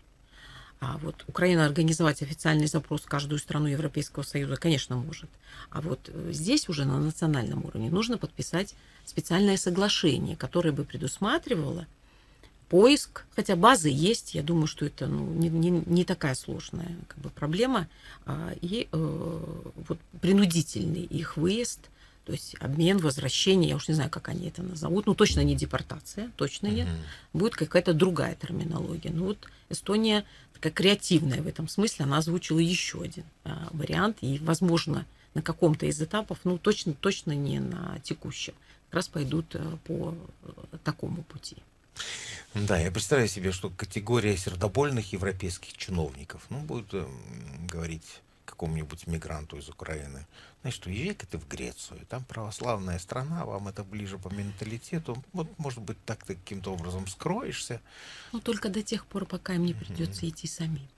А 0.80 0.98
вот 0.98 1.24
Украина 1.28 1.64
организовать 1.64 2.22
официальный 2.22 2.66
запрос 2.66 3.02
в 3.02 3.06
каждую 3.06 3.38
страну 3.38 3.66
Европейского 3.66 4.24
Союза, 4.24 4.56
конечно, 4.56 4.96
может. 4.96 5.30
А 5.70 5.80
вот 5.80 6.10
э, 6.12 6.32
здесь 6.32 6.68
уже 6.68 6.84
на 6.84 6.98
национальном 6.98 7.64
уровне 7.64 7.90
нужно 7.90 8.18
подписать 8.18 8.74
специальное 9.04 9.56
соглашение, 9.56 10.36
которое 10.36 10.72
бы 10.72 10.84
предусматривало 10.84 11.86
поиск, 12.74 13.24
хотя 13.36 13.54
базы 13.54 13.88
есть, 13.88 14.34
я 14.34 14.42
думаю, 14.42 14.66
что 14.66 14.84
это 14.84 15.06
ну, 15.06 15.32
не, 15.32 15.48
не, 15.48 15.70
не 15.70 16.04
такая 16.04 16.34
сложная 16.34 16.90
как 17.06 17.18
бы, 17.18 17.30
проблема, 17.30 17.86
а, 18.26 18.52
и 18.60 18.88
э, 18.90 19.40
вот 19.86 20.00
принудительный 20.20 21.04
их 21.04 21.36
выезд, 21.36 21.88
то 22.24 22.32
есть 22.32 22.56
обмен, 22.58 22.98
возвращение, 22.98 23.70
я 23.70 23.76
уж 23.76 23.86
не 23.86 23.94
знаю, 23.94 24.10
как 24.10 24.28
они 24.28 24.48
это 24.48 24.64
назовут, 24.64 25.06
ну 25.06 25.14
точно 25.14 25.44
не 25.44 25.54
депортация, 25.54 26.32
точно 26.34 26.66
нет, 26.66 26.88
mm-hmm. 26.88 27.38
будет 27.38 27.54
какая-то 27.54 27.94
другая 27.94 28.34
терминология. 28.34 29.12
Ну 29.14 29.26
вот 29.26 29.38
Эстония 29.68 30.24
такая 30.52 30.72
креативная 30.72 31.42
в 31.42 31.46
этом 31.46 31.68
смысле, 31.68 32.06
она 32.06 32.18
озвучила 32.18 32.58
еще 32.58 33.02
один 33.02 33.24
а, 33.44 33.68
вариант, 33.70 34.16
и, 34.20 34.40
возможно, 34.42 35.06
на 35.34 35.42
каком-то 35.42 35.86
из 35.86 36.02
этапов, 36.02 36.40
ну 36.42 36.58
точно, 36.58 36.92
точно 36.94 37.36
не 37.36 37.60
на 37.60 38.00
текущем, 38.02 38.54
как 38.86 38.96
раз 38.96 39.06
пойдут 39.06 39.54
э, 39.54 39.62
по 39.84 40.16
э, 40.42 40.76
такому 40.82 41.22
пути. 41.22 41.58
Да, 42.54 42.78
я 42.78 42.90
представляю 42.90 43.28
себе, 43.28 43.50
что 43.52 43.70
категория 43.70 44.36
сердобольных 44.36 45.12
европейских 45.12 45.76
чиновников, 45.76 46.42
ну, 46.50 46.60
будет 46.60 46.92
э, 46.92 47.06
говорить 47.68 48.20
какому-нибудь 48.44 49.06
мигранту 49.06 49.56
из 49.56 49.68
Украины, 49.68 50.26
знаешь, 50.60 50.76
что 50.76 50.88
езжай-ка 50.88 51.26
ты 51.26 51.38
в 51.38 51.48
Грецию, 51.48 52.06
там 52.08 52.24
православная 52.24 52.98
страна, 52.98 53.44
вам 53.44 53.68
это 53.68 53.82
ближе 53.82 54.18
по 54.18 54.28
менталитету, 54.28 55.22
вот, 55.32 55.48
может 55.58 55.80
быть, 55.80 55.96
так 56.04 56.24
ты 56.24 56.36
каким-то 56.36 56.72
образом 56.72 57.06
скроешься. 57.08 57.80
Ну, 58.32 58.40
только 58.40 58.68
до 58.68 58.82
тех 58.82 59.06
пор, 59.06 59.26
пока 59.26 59.54
им 59.54 59.64
не 59.64 59.74
придется 59.74 60.24
mm-hmm. 60.24 60.30
идти 60.30 60.46
самим. 60.46 60.88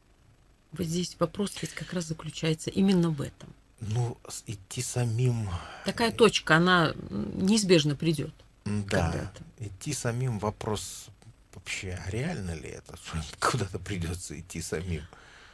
Вот 0.72 0.86
здесь 0.86 1.16
вопрос 1.18 1.54
ведь 1.62 1.72
как 1.72 1.92
раз 1.94 2.04
заключается 2.04 2.70
именно 2.70 3.10
в 3.10 3.22
этом. 3.22 3.48
Ну, 3.80 4.18
идти 4.46 4.82
самим... 4.82 5.48
Такая 5.84 6.12
точка, 6.12 6.56
она 6.56 6.94
неизбежно 7.10 7.96
придет. 7.96 8.34
Да, 8.66 9.32
идти 9.58 9.92
самим 9.92 10.38
вопрос 10.38 11.08
вообще, 11.54 12.00
реально 12.08 12.52
ли 12.52 12.68
это, 12.68 12.96
куда-то 13.40 13.78
придется 13.78 14.38
идти 14.38 14.60
самим? 14.60 15.02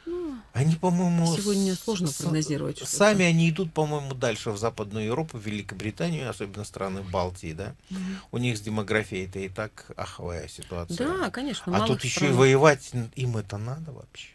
Ну, 0.05 0.35
они, 0.51 0.75
по-моему, 0.75 1.33
сегодня 1.37 1.75
сложно 1.75 2.09
прогнозировать. 2.11 2.77
Что 2.77 2.85
сами 2.85 3.23
они 3.23 3.49
идут, 3.49 3.73
по-моему, 3.73 4.13
дальше 4.13 4.51
в 4.51 4.57
Западную 4.57 5.05
Европу, 5.05 5.37
в 5.37 5.45
Великобританию, 5.45 6.29
особенно 6.29 6.65
страны 6.65 7.01
Балтии, 7.03 7.53
да. 7.53 7.73
Угу. 7.89 7.99
У 8.33 8.37
них 8.39 8.57
с 8.57 8.61
демографией 8.61 9.27
это 9.27 9.39
и 9.39 9.47
так 9.47 9.91
аховая 9.95 10.49
ситуация. 10.49 11.07
Да, 11.07 11.29
конечно. 11.29 11.75
А 11.75 11.87
тут 11.87 12.03
еще 12.03 12.27
и 12.27 12.31
воевать 12.31 12.91
им 13.15 13.37
это 13.37 13.57
надо 13.57 13.93
вообще. 13.93 14.29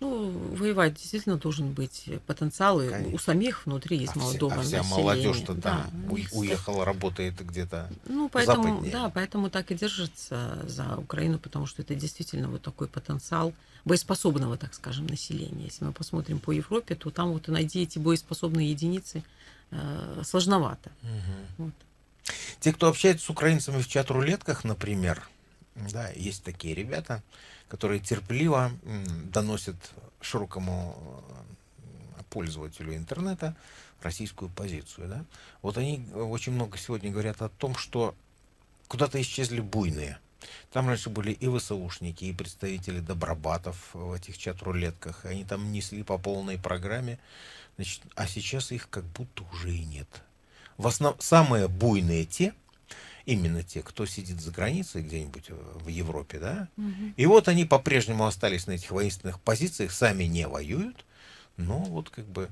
Ну, 0.00 0.30
воевать 0.54 0.94
действительно 0.94 1.38
должен 1.38 1.72
быть 1.72 2.08
потенциал, 2.26 2.80
и 2.80 3.12
у 3.12 3.18
самих 3.18 3.66
внутри 3.66 3.98
есть 3.98 4.12
а 4.14 4.18
молодого 4.20 4.54
а 4.54 4.62
вся 4.62 4.84
молодежь-то 4.84 5.54
да, 5.54 5.90
там 5.90 6.12
уехала, 6.30 6.84
работает 6.84 7.34
где-то 7.44 7.90
Ну, 8.06 8.28
поэтому, 8.28 8.62
западнее. 8.62 8.92
да, 8.92 9.08
поэтому 9.08 9.50
так 9.50 9.72
и 9.72 9.74
держится 9.74 10.64
за 10.68 10.96
Украину, 10.96 11.40
потому 11.40 11.66
что 11.66 11.82
это 11.82 11.96
действительно 11.96 12.48
вот 12.48 12.62
такой 12.62 12.86
потенциал 12.86 13.52
боеспособного, 13.84 14.56
так 14.56 14.74
скажем, 14.74 15.06
населения. 15.06 15.64
Если 15.64 15.84
мы 15.84 15.92
посмотрим 15.92 16.38
по 16.38 16.52
Европе, 16.52 16.94
то 16.94 17.10
там 17.10 17.32
вот 17.32 17.48
найти 17.48 17.82
эти 17.82 17.98
боеспособные 17.98 18.70
единицы 18.70 19.24
э, 19.72 20.22
сложновато. 20.24 20.90
Угу. 21.02 21.64
Вот. 21.64 21.74
Те, 22.60 22.72
кто 22.72 22.88
общается 22.88 23.26
с 23.26 23.30
украинцами 23.30 23.80
в 23.80 23.88
чат-рулетках, 23.88 24.62
например, 24.62 25.28
да, 25.92 26.10
есть 26.10 26.44
такие 26.44 26.74
ребята, 26.74 27.22
которые 27.68 28.00
терпеливо 28.00 28.72
доносят 29.24 29.76
широкому 30.20 31.22
э, 31.78 32.22
пользователю 32.30 32.94
интернета 32.94 33.56
российскую 34.02 34.50
позицию. 34.50 35.08
Да? 35.08 35.24
Вот 35.62 35.78
они 35.78 36.04
очень 36.14 36.52
много 36.52 36.78
сегодня 36.78 37.10
говорят 37.10 37.42
о 37.42 37.48
том, 37.48 37.74
что 37.74 38.14
куда-то 38.86 39.20
исчезли 39.20 39.60
буйные. 39.60 40.18
Там 40.72 40.88
раньше 40.88 41.10
были 41.10 41.32
и 41.32 41.48
ВСУшники, 41.48 42.24
и 42.24 42.32
представители 42.32 43.00
добробатов 43.00 43.90
в 43.92 44.12
этих 44.12 44.38
чат-рулетках. 44.38 45.24
Они 45.24 45.44
там 45.44 45.72
несли 45.72 46.02
по 46.02 46.16
полной 46.16 46.58
программе. 46.58 47.18
Значит, 47.76 48.02
а 48.14 48.26
сейчас 48.26 48.72
их 48.72 48.88
как 48.88 49.04
будто 49.04 49.44
уже 49.52 49.74
и 49.74 49.84
нет. 49.84 50.08
В 50.76 50.86
основном 50.86 51.20
самые 51.20 51.66
буйные 51.66 52.24
те, 52.24 52.54
именно 53.28 53.62
те, 53.62 53.82
кто 53.82 54.06
сидит 54.06 54.40
за 54.40 54.50
границей 54.50 55.02
где-нибудь 55.02 55.50
э, 55.50 55.54
в 55.84 55.88
Европе, 55.88 56.38
да, 56.38 56.68
угу. 56.78 57.12
и 57.14 57.26
вот 57.26 57.46
они 57.48 57.66
по-прежнему 57.66 58.26
остались 58.26 58.66
на 58.66 58.72
этих 58.72 58.90
воинственных 58.90 59.38
позициях, 59.40 59.92
сами 59.92 60.24
не 60.24 60.48
воюют, 60.48 61.04
но 61.58 61.78
вот 61.78 62.08
как 62.08 62.24
бы 62.24 62.48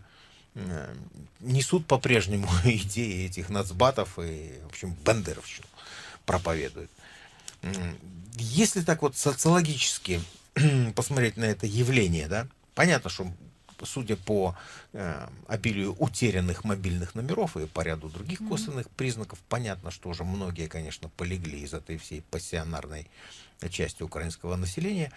э, 0.54 0.95
несут 1.40 1.87
по-прежнему 1.87 2.47
идеи 2.64 3.25
этих 3.25 3.49
нацбатов 3.49 4.18
и, 4.18 4.52
в 4.64 4.66
общем, 4.66 4.95
бендеровщину 5.04 5.66
проповедуют. 6.26 6.90
Если 8.35 8.83
так 8.83 9.00
вот 9.00 9.16
социологически 9.16 10.21
посмотреть 10.95 11.38
на 11.38 11.45
это 11.45 11.66
явление, 11.66 12.28
да, 12.28 12.49
понятно, 12.75 13.09
что 13.09 13.33
судя 13.87 14.16
по 14.16 14.57
э, 14.93 15.28
обилию 15.47 15.95
утерянных 15.99 16.64
мобильных 16.64 17.14
номеров 17.14 17.57
и 17.57 17.66
по 17.66 17.81
ряду 17.81 18.09
других 18.09 18.40
косвенных 18.49 18.90
признаков, 18.90 19.38
понятно, 19.49 19.90
что 19.90 20.09
уже 20.09 20.25
многие, 20.25 20.66
конечно, 20.66 21.09
полегли 21.16 21.61
из 21.61 21.73
этой 21.73 21.97
всей 21.97 22.23
пассионарной 22.23 23.09
части 23.71 24.02
украинского 24.02 24.57
населения. 24.57 25.12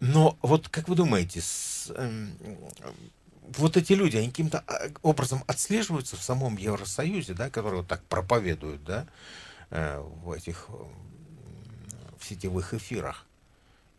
Но 0.00 0.36
вот 0.42 0.68
как 0.68 0.88
вы 0.88 0.96
думаете, 0.96 1.40
с, 1.40 1.92
э, 1.94 2.26
вот 3.56 3.76
эти 3.76 3.92
люди, 3.92 4.16
они 4.16 4.28
каким-то 4.28 4.64
а, 4.66 4.90
образом 5.02 5.44
отслеживаются 5.46 6.16
в 6.16 6.22
самом 6.22 6.56
Евросоюзе, 6.56 7.34
да, 7.34 7.50
которые 7.50 7.82
вот 7.82 7.88
так 7.88 8.02
проповедуют, 8.04 8.82
да, 8.84 9.06
э, 9.70 10.00
в 10.00 10.32
этих 10.32 10.68
в 12.18 12.24
сетевых 12.24 12.72
эфирах. 12.74 13.26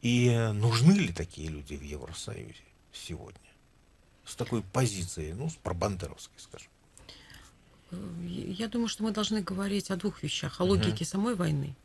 И 0.01 0.29
нужны 0.53 0.93
ли 0.93 1.13
такие 1.13 1.47
люди 1.47 1.75
в 1.75 1.81
Евросоюзе 1.81 2.63
сегодня? 2.91 3.52
С 4.25 4.35
такой 4.35 4.61
позицией, 4.61 5.33
ну, 5.33 5.49
с 5.49 5.55
пробандеровской, 5.55 6.39
скажем? 6.39 6.69
Я 8.25 8.67
думаю, 8.67 8.87
что 8.87 9.03
мы 9.03 9.11
должны 9.11 9.41
говорить 9.41 9.91
о 9.91 9.95
двух 9.95 10.23
вещах. 10.23 10.59
О 10.61 10.63
логике 10.63 11.03
угу. 11.03 11.05
самой 11.05 11.35
войны. 11.35 11.75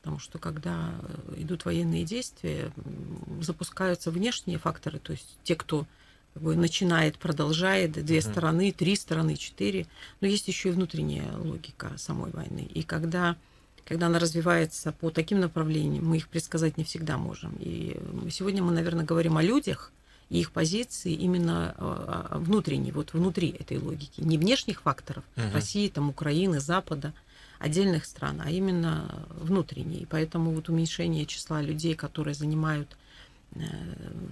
Потому 0.00 0.18
что 0.18 0.38
когда 0.38 0.94
идут 1.36 1.64
военные 1.64 2.04
действия, 2.04 2.70
запускаются 3.40 4.10
внешние 4.10 4.58
факторы, 4.58 4.98
то 4.98 5.12
есть 5.12 5.38
те, 5.42 5.56
кто 5.56 5.86
как 6.34 6.42
бы, 6.42 6.56
начинает, 6.56 7.18
продолжает, 7.18 7.92
две 7.92 8.18
uh 8.18 8.30
стороны, 8.30 8.70
три 8.70 8.94
стороны, 8.94 9.36
четыре. 9.36 9.86
Но 10.20 10.28
есть 10.28 10.46
еще 10.46 10.68
и 10.68 10.72
внутренняя 10.72 11.36
логика 11.36 11.92
самой 11.96 12.30
войны. 12.30 12.68
И 12.72 12.82
когда, 12.84 13.36
когда 13.84 14.06
она 14.06 14.18
развивается 14.18 14.92
по 14.92 15.10
таким 15.10 15.40
направлениям, 15.40 16.06
мы 16.06 16.18
их 16.18 16.28
предсказать 16.28 16.78
не 16.78 16.84
всегда 16.84 17.18
можем. 17.18 17.56
И 17.58 17.96
сегодня 18.30 18.62
мы, 18.62 18.72
наверное, 18.72 19.04
говорим 19.04 19.36
о 19.36 19.42
людях, 19.42 19.92
и 20.30 20.40
их 20.40 20.52
позиции 20.52 21.12
именно 21.12 21.74
а, 21.78 22.28
а, 22.32 22.38
внутренней, 22.38 22.92
вот 22.92 23.12
внутри 23.12 23.48
этой 23.48 23.78
логики. 23.78 24.20
Не 24.20 24.36
внешних 24.36 24.82
факторов 24.82 25.24
uh-huh. 25.36 25.52
России, 25.52 25.88
там, 25.88 26.10
Украины, 26.10 26.60
Запада, 26.60 27.14
отдельных 27.58 28.04
стран, 28.04 28.42
а 28.44 28.50
именно 28.50 29.26
внутренней. 29.30 29.98
И 29.98 30.06
поэтому 30.06 30.52
вот 30.52 30.68
уменьшение 30.68 31.26
числа 31.26 31.62
людей, 31.62 31.94
которые 31.94 32.34
занимают 32.34 32.96
э, 33.54 33.60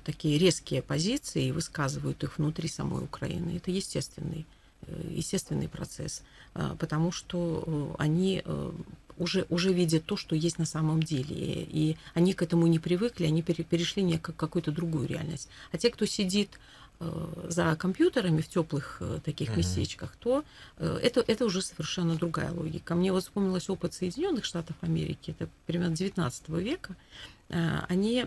такие 0.04 0.38
резкие 0.38 0.82
позиции 0.82 1.46
и 1.46 1.52
высказывают 1.52 2.22
их 2.22 2.38
внутри 2.38 2.68
самой 2.68 3.02
Украины, 3.02 3.56
это 3.56 3.70
естественный, 3.70 4.46
э, 4.82 5.10
естественный 5.10 5.68
процесс, 5.68 6.22
э, 6.54 6.76
потому 6.78 7.10
что 7.10 7.96
они 7.98 8.44
уже, 9.18 9.46
уже 9.48 9.72
видят 9.72 10.04
то, 10.04 10.16
что 10.16 10.36
есть 10.36 10.58
на 10.58 10.66
самом 10.66 11.02
деле. 11.02 11.36
И 11.36 11.96
они 12.14 12.32
к 12.32 12.42
этому 12.42 12.66
не 12.66 12.78
привыкли, 12.78 13.26
они 13.26 13.42
перешли 13.42 14.02
не 14.02 14.18
как 14.18 14.36
какую-то 14.36 14.72
другую 14.72 15.08
реальность. 15.08 15.48
А 15.72 15.78
те, 15.78 15.90
кто 15.90 16.06
сидит 16.06 16.50
э, 17.00 17.46
за 17.48 17.76
компьютерами 17.76 18.40
в 18.40 18.48
теплых 18.48 18.98
э, 19.00 19.20
таких 19.24 19.50
mm-hmm. 19.50 19.58
местечках, 19.58 20.16
то 20.18 20.44
это, 20.78 21.24
это 21.26 21.44
уже 21.44 21.62
совершенно 21.62 22.14
другая 22.16 22.52
логика. 22.52 22.94
Мне 22.94 23.12
вот 23.12 23.22
вспомнилось 23.22 23.68
опыт 23.68 23.94
Соединенных 23.94 24.44
Штатов 24.44 24.76
Америки, 24.80 25.34
это 25.38 25.48
примерно 25.66 25.96
19 25.96 26.48
века. 26.50 26.96
Они 27.48 28.26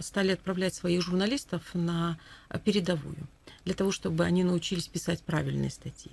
стали 0.00 0.32
отправлять 0.32 0.74
своих 0.74 1.00
журналистов 1.00 1.62
на 1.74 2.18
передовую, 2.64 3.28
для 3.64 3.74
того, 3.74 3.92
чтобы 3.92 4.24
они 4.24 4.42
научились 4.42 4.88
писать 4.88 5.22
правильные 5.22 5.70
статьи. 5.70 6.10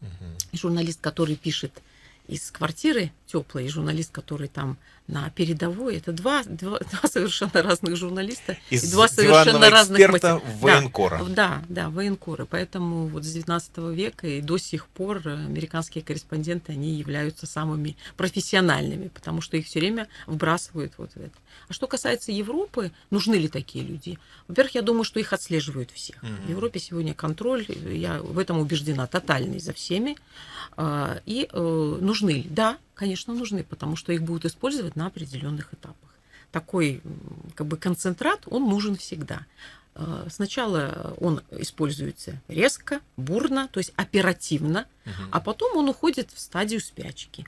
Mm-hmm. 0.00 0.46
И 0.52 0.56
журналист, 0.56 1.00
который 1.00 1.36
пишет 1.36 1.82
из 2.26 2.50
квартиры 2.50 3.12
теплой, 3.26 3.66
и 3.66 3.68
журналист, 3.68 4.12
который 4.12 4.48
там 4.48 4.78
на 5.12 5.28
передовой, 5.30 5.98
это 5.98 6.12
два, 6.12 6.42
два, 6.44 6.78
два 6.90 7.08
совершенно 7.08 7.62
разных 7.62 7.96
журналиста 7.96 8.56
из 8.70 8.84
и 8.84 8.90
два 8.90 9.08
совершенно 9.08 9.68
разных 9.68 10.10
матери... 10.10 10.40
военкора. 10.58 11.22
Да, 11.28 11.62
да, 11.68 11.82
да, 11.84 11.90
военкоры. 11.90 12.46
Поэтому 12.46 13.06
вот 13.08 13.24
с 13.24 13.32
19 13.32 13.78
века 13.94 14.26
и 14.26 14.40
до 14.40 14.56
сих 14.56 14.86
пор 14.86 15.20
американские 15.28 16.02
корреспонденты, 16.02 16.72
они 16.72 16.94
являются 16.94 17.46
самыми 17.46 17.96
профессиональными, 18.16 19.08
потому 19.08 19.42
что 19.42 19.56
их 19.58 19.66
все 19.66 19.80
время 19.80 20.08
вбрасывают 20.26 20.94
вот 20.96 21.12
в 21.12 21.18
это. 21.18 21.36
А 21.68 21.72
что 21.74 21.86
касается 21.86 22.32
Европы, 22.32 22.90
нужны 23.10 23.34
ли 23.34 23.48
такие 23.48 23.84
люди? 23.84 24.18
Во-первых, 24.48 24.74
я 24.74 24.82
думаю, 24.82 25.04
что 25.04 25.20
их 25.20 25.34
отслеживают 25.34 25.90
всех. 25.90 26.22
Mm-hmm. 26.22 26.46
В 26.46 26.50
Европе 26.50 26.80
сегодня 26.80 27.14
контроль, 27.14 27.66
я 27.68 28.20
в 28.22 28.38
этом 28.38 28.58
убеждена, 28.58 29.06
тотальный 29.06 29.60
за 29.60 29.74
всеми. 29.74 30.16
А, 30.76 31.20
и 31.26 31.48
э, 31.52 31.98
нужны 32.00 32.30
ли? 32.30 32.46
Да, 32.48 32.78
конечно, 33.02 33.34
нужны, 33.34 33.64
потому 33.64 33.96
что 33.96 34.12
их 34.12 34.22
будут 34.22 34.44
использовать 34.44 34.94
на 34.94 35.06
определенных 35.06 35.74
этапах. 35.74 36.10
Такой 36.52 37.02
как 37.56 37.66
бы 37.66 37.76
концентрат, 37.76 38.42
он 38.46 38.68
нужен 38.68 38.94
всегда. 38.94 39.44
А, 39.96 40.28
сначала 40.30 41.16
он 41.18 41.40
используется 41.50 42.40
резко, 42.46 43.00
бурно, 43.16 43.68
то 43.72 43.80
есть 43.80 43.92
оперативно, 43.96 44.86
угу. 45.04 45.12
а 45.32 45.40
потом 45.40 45.76
он 45.76 45.88
уходит 45.88 46.30
в 46.30 46.38
стадию 46.38 46.80
спячки. 46.80 47.44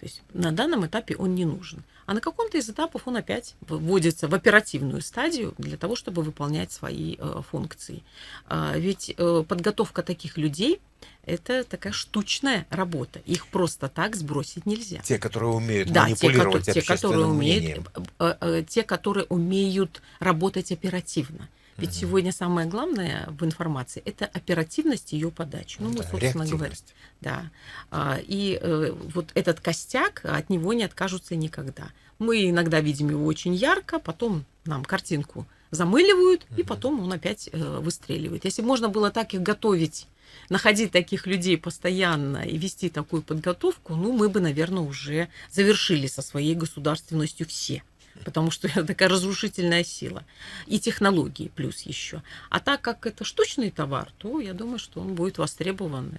То 0.00 0.06
есть 0.06 0.22
на 0.32 0.50
данном 0.50 0.86
этапе 0.86 1.14
он 1.14 1.34
не 1.34 1.44
нужен. 1.44 1.84
А 2.06 2.14
на 2.14 2.22
каком-то 2.22 2.56
из 2.56 2.70
этапов 2.70 3.02
он 3.04 3.16
опять 3.16 3.54
вводится 3.60 4.28
в 4.28 4.34
оперативную 4.34 5.02
стадию 5.02 5.54
для 5.58 5.76
того, 5.76 5.94
чтобы 5.94 6.22
выполнять 6.22 6.72
свои 6.72 7.16
э, 7.18 7.42
функции. 7.50 8.02
А, 8.46 8.72
ведь 8.78 9.14
э, 9.14 9.44
подготовка 9.46 10.02
таких 10.02 10.38
людей 10.38 10.80
это 11.26 11.64
такая 11.64 11.92
штучная 11.92 12.66
работа. 12.70 13.20
Их 13.26 13.46
просто 13.46 13.88
так 13.88 14.16
сбросить 14.16 14.64
нельзя. 14.64 15.00
Те, 15.00 15.18
которые 15.18 15.52
умеют 15.52 15.92
да, 15.92 16.04
манипулировать 16.04 16.64
те, 16.64 16.72
те, 16.72 16.82
которые 16.82 17.26
умеют, 17.26 17.86
э, 18.18 18.64
те, 18.66 18.82
которые 18.82 19.26
умеют 19.26 20.00
работать 20.18 20.72
оперативно. 20.72 21.46
Ведь 21.80 21.90
угу. 21.90 21.98
сегодня 21.98 22.32
самое 22.32 22.68
главное 22.68 23.28
в 23.38 23.44
информации 23.44 24.02
это 24.04 24.26
оперативность 24.26 25.12
ее 25.12 25.30
подачи. 25.30 25.78
Ну, 25.80 25.90
мы, 25.90 25.98
да, 25.98 26.08
собственно 26.10 26.46
говоря. 26.46 26.74
Да. 27.20 27.50
А, 27.90 28.18
и 28.20 28.58
э, 28.60 28.92
вот 29.14 29.30
этот 29.34 29.60
костяк, 29.60 30.20
от 30.24 30.50
него 30.50 30.72
не 30.72 30.84
откажутся 30.84 31.36
никогда. 31.36 31.88
Мы 32.18 32.50
иногда 32.50 32.80
видим 32.80 33.08
его 33.08 33.24
очень 33.24 33.54
ярко, 33.54 33.98
потом 33.98 34.44
нам 34.64 34.84
картинку 34.84 35.46
замыливают, 35.70 36.44
угу. 36.50 36.60
и 36.60 36.62
потом 36.62 37.00
он 37.00 37.12
опять 37.12 37.48
э, 37.52 37.78
выстреливает. 37.80 38.44
Если 38.44 38.62
можно 38.62 38.88
было 38.88 39.10
так 39.10 39.34
их 39.34 39.42
готовить, 39.42 40.06
находить 40.48 40.92
таких 40.92 41.26
людей 41.26 41.56
постоянно 41.56 42.38
и 42.38 42.58
вести 42.58 42.88
такую 42.88 43.22
подготовку, 43.22 43.94
ну, 43.94 44.12
мы 44.12 44.28
бы, 44.28 44.40
наверное, 44.40 44.82
уже 44.82 45.28
завершили 45.50 46.06
со 46.06 46.22
своей 46.22 46.54
государственностью 46.54 47.46
все 47.46 47.82
потому 48.24 48.50
что 48.50 48.68
это 48.68 48.84
такая 48.84 49.08
разрушительная 49.08 49.84
сила. 49.84 50.24
И 50.66 50.78
технологии 50.78 51.48
плюс 51.48 51.82
еще. 51.82 52.22
А 52.48 52.60
так 52.60 52.80
как 52.80 53.06
это 53.06 53.24
штучный 53.24 53.70
товар, 53.70 54.12
то 54.18 54.40
я 54.40 54.54
думаю, 54.54 54.78
что 54.78 55.00
он 55.00 55.14
будет 55.14 55.38
востребован 55.38 56.14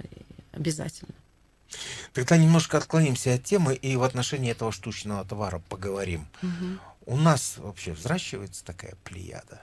обязательно. 0.51 1.13
Тогда 2.13 2.37
немножко 2.37 2.77
отклонимся 2.77 3.35
от 3.35 3.43
темы 3.43 3.75
и 3.75 3.95
в 3.95 4.03
отношении 4.03 4.51
этого 4.51 4.71
штучного 4.71 5.23
товара 5.23 5.61
поговорим. 5.69 6.27
Угу. 6.43 6.79
У 7.05 7.17
нас 7.17 7.57
вообще 7.57 7.93
взращивается 7.93 8.63
такая 8.65 8.95
плеяда? 9.03 9.61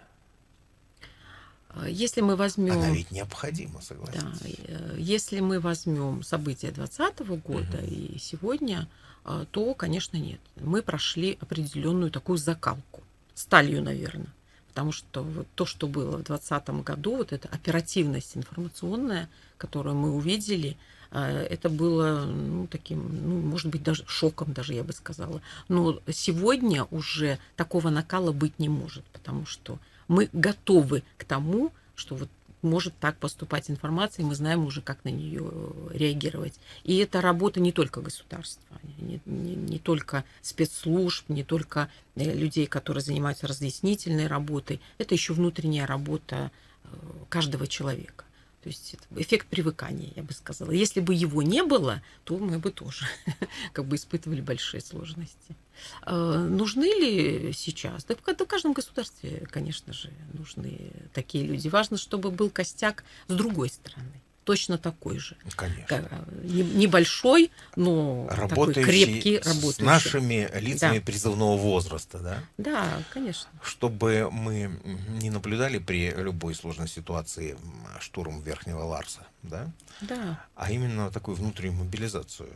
Если 1.87 2.21
мы 2.21 2.37
возьмем... 2.37 2.73
Она 2.73 2.91
ведь 2.91 3.11
необходима, 3.11 3.81
согласитесь. 3.81 4.23
Да, 4.23 4.33
э, 4.69 4.97
если 4.99 5.41
мы 5.41 5.61
возьмем 5.61 6.23
события 6.23 6.71
2020 6.71 7.27
года 7.43 7.79
угу. 7.79 7.87
и 7.87 8.19
сегодня, 8.19 8.89
а, 9.25 9.45
то, 9.51 9.75
конечно, 9.75 10.17
нет. 10.17 10.41
Мы 10.57 10.81
прошли 10.81 11.37
определенную 11.41 12.11
такую 12.11 12.39
закалку. 12.39 13.03
Сталью, 13.35 13.83
наверное. 13.83 14.33
Потому 14.69 14.91
что 14.93 15.23
вот 15.23 15.47
то, 15.55 15.67
что 15.67 15.87
было 15.87 16.17
в 16.17 16.25
2020 16.25 16.69
году, 16.85 17.17
вот 17.17 17.33
эта 17.33 17.49
оперативность 17.49 18.37
информационная, 18.37 19.29
которую 19.59 19.97
мы 19.97 20.15
увидели, 20.15 20.77
а, 21.11 21.31
это 21.31 21.69
было 21.69 22.25
ну, 22.25 22.67
таким, 22.67 23.29
ну, 23.29 23.41
может 23.41 23.69
быть, 23.69 23.83
даже 23.83 24.05
шоком, 24.07 24.53
даже 24.53 24.75
я 24.75 24.85
бы 24.85 24.93
сказала. 24.93 25.43
Но 25.69 26.01
сегодня 26.11 26.85
уже 26.85 27.39
такого 27.57 27.91
накала 27.91 28.33
быть 28.33 28.59
не 28.59 28.69
может, 28.69 29.05
потому 29.13 29.47
что 29.47 29.79
мы 30.09 30.29
готовы 30.33 31.03
к 31.17 31.25
тому, 31.25 31.73
что 31.95 32.15
вот 32.17 32.29
может 32.63 32.95
так 32.99 33.17
поступать 33.19 33.71
информация, 33.71 34.23
и 34.23 34.27
мы 34.27 34.35
знаем 34.35 34.65
уже, 34.65 34.83
как 34.83 35.05
на 35.05 35.11
нее 35.11 35.49
э, 35.51 35.89
реагировать. 35.93 36.55
И 36.85 36.97
это 36.97 37.21
работа 37.21 37.61
не 37.61 37.73
только 37.73 38.01
государства, 38.01 38.79
не, 38.99 39.21
не, 39.27 39.55
не 39.55 39.79
только 39.79 40.25
спецслужб, 40.43 41.29
не 41.29 41.45
только 41.45 41.89
э, 42.17 42.35
людей, 42.35 42.67
которые 42.67 43.03
занимаются 43.03 43.47
разъяснительной 43.47 44.27
работой, 44.27 44.81
это 44.99 45.15
еще 45.15 45.35
внутренняя 45.35 45.87
работа 45.87 46.51
э, 46.83 46.89
каждого 47.29 47.67
человека. 47.67 48.25
То 48.63 48.69
есть 48.69 48.95
это 48.95 49.05
эффект 49.23 49.47
привыкания, 49.47 50.13
я 50.17 50.23
бы 50.23 50.33
сказала. 50.33 50.73
Если 50.73 51.01
бы 51.01 51.15
его 51.15 51.43
не 51.43 51.63
было, 51.63 52.03
то 52.25 52.37
мы 52.39 52.59
бы 52.59 52.71
тоже 52.71 53.07
как 53.73 53.85
бы 53.85 53.97
испытывали 53.97 54.41
большие 54.41 54.81
сложности. 54.81 55.57
А, 56.03 56.39
нужны 56.39 56.87
ли 56.87 57.53
сейчас? 57.53 58.05
Да 58.05 58.17
в 58.17 58.47
каждом 58.47 58.73
государстве, 58.73 59.47
конечно 59.51 59.93
же, 59.93 60.13
нужны 60.33 60.93
такие 61.15 61.47
люди. 61.47 61.69
Важно, 61.69 61.97
чтобы 61.97 62.31
был 62.31 62.51
костяк 62.51 63.05
с 63.29 63.35
другой 63.35 63.69
стороны 63.69 64.23
точно 64.49 64.79
такой 64.79 65.19
же. 65.19 65.37
Конечно. 65.57 66.25
Небольшой, 66.43 67.51
но 67.77 68.27
работающий 68.31 68.81
такой 68.81 68.85
крепкий, 68.85 69.37
работающий. 69.37 69.75
С 69.75 69.79
нашими 69.81 70.51
лицами 70.59 71.01
да. 71.01 71.05
призывного 71.05 71.59
возраста, 71.59 72.19
да? 72.19 72.39
Да, 72.57 73.03
конечно. 73.13 73.51
Чтобы 73.63 74.31
мы 74.33 74.81
не 75.21 75.29
наблюдали 75.29 75.77
при 75.77 76.11
любой 76.13 76.55
сложной 76.55 76.89
ситуации 76.89 77.59
штурм 78.01 78.41
Верхнего 78.41 78.85
Ларса, 78.85 79.27
да? 79.43 79.71
Да. 80.01 80.43
А 80.55 80.73
именно 80.73 81.11
такую 81.11 81.37
внутреннюю 81.37 81.75
мобилизацию 81.75 82.49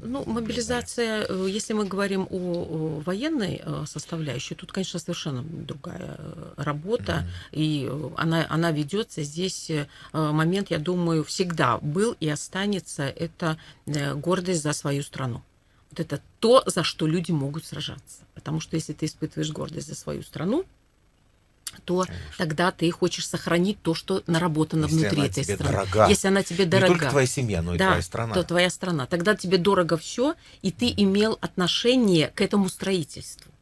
ну, 0.00 0.24
мобилизация, 0.24 1.26
э, 1.28 1.46
если 1.48 1.72
мы 1.72 1.84
говорим 1.84 2.26
о, 2.30 3.00
военной 3.04 3.60
э, 3.64 3.84
составляющей, 3.86 4.54
тут, 4.54 4.72
конечно, 4.72 4.98
совершенно 4.98 5.42
другая 5.42 6.16
э, 6.18 6.54
работа, 6.56 7.12
mm-hmm. 7.12 7.48
и 7.52 7.90
она, 8.16 8.46
она 8.48 8.70
ведется 8.72 9.22
здесь. 9.22 9.70
Момент, 10.12 10.70
я 10.70 10.78
думаю, 10.78 11.24
всегда 11.24 11.78
был 11.78 12.16
и 12.20 12.28
останется. 12.28 13.04
Это 13.04 13.58
гордость 13.86 14.62
за 14.62 14.72
свою 14.72 15.02
страну. 15.02 15.42
Вот 15.90 16.00
это 16.00 16.20
то, 16.40 16.62
за 16.66 16.82
что 16.82 17.06
люди 17.06 17.30
могут 17.32 17.64
сражаться. 17.64 18.22
Потому 18.34 18.60
что 18.60 18.76
если 18.76 18.92
ты 18.92 19.06
испытываешь 19.06 19.50
гордость 19.50 19.88
за 19.88 19.94
свою 19.94 20.22
страну, 20.22 20.64
то 21.84 22.04
Конечно. 22.04 22.24
тогда 22.36 22.70
ты 22.70 22.90
хочешь 22.90 23.26
сохранить 23.26 23.80
то, 23.82 23.94
что 23.94 24.22
наработано 24.26 24.86
Если 24.86 24.96
внутри 24.96 25.26
этой 25.26 25.44
страны. 25.44 25.72
Дорога. 25.72 26.08
Если 26.08 26.28
она 26.28 26.42
тебе 26.42 26.64
дорога. 26.64 26.92
Не 26.92 26.98
только 26.98 27.10
твоя 27.10 27.26
семья, 27.26 27.62
но 27.62 27.74
и 27.74 27.78
да, 27.78 27.88
твоя 27.88 28.02
страна. 28.02 28.34
То 28.34 28.42
твоя 28.42 28.70
страна. 28.70 29.06
Тогда 29.06 29.34
тебе 29.34 29.58
дорого 29.58 29.96
все, 29.96 30.34
и 30.62 30.70
ты 30.70 30.92
имел 30.96 31.38
отношение 31.40 32.28
к 32.28 32.40
этому 32.40 32.68
строительству. 32.68 33.52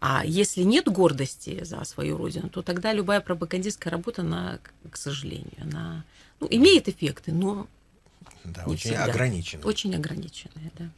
А 0.00 0.22
если 0.24 0.62
нет 0.62 0.86
гордости 0.86 1.62
за 1.62 1.84
свою 1.84 2.16
родину, 2.16 2.48
то 2.48 2.62
тогда 2.62 2.92
любая 2.92 3.20
пропагандистская 3.20 3.90
работа, 3.90 4.22
она, 4.22 4.58
к 4.90 4.96
сожалению, 4.96 5.52
она 5.60 6.04
ну, 6.40 6.48
имеет 6.50 6.88
эффекты, 6.88 7.32
но 7.32 7.68
да, 8.44 8.64
не 8.64 8.72
очень 8.72 8.90
всегда. 8.90 9.04
ограниченные. 9.04 9.66
Очень 9.66 9.94
ограниченные, 9.94 10.70
да. 10.78 10.90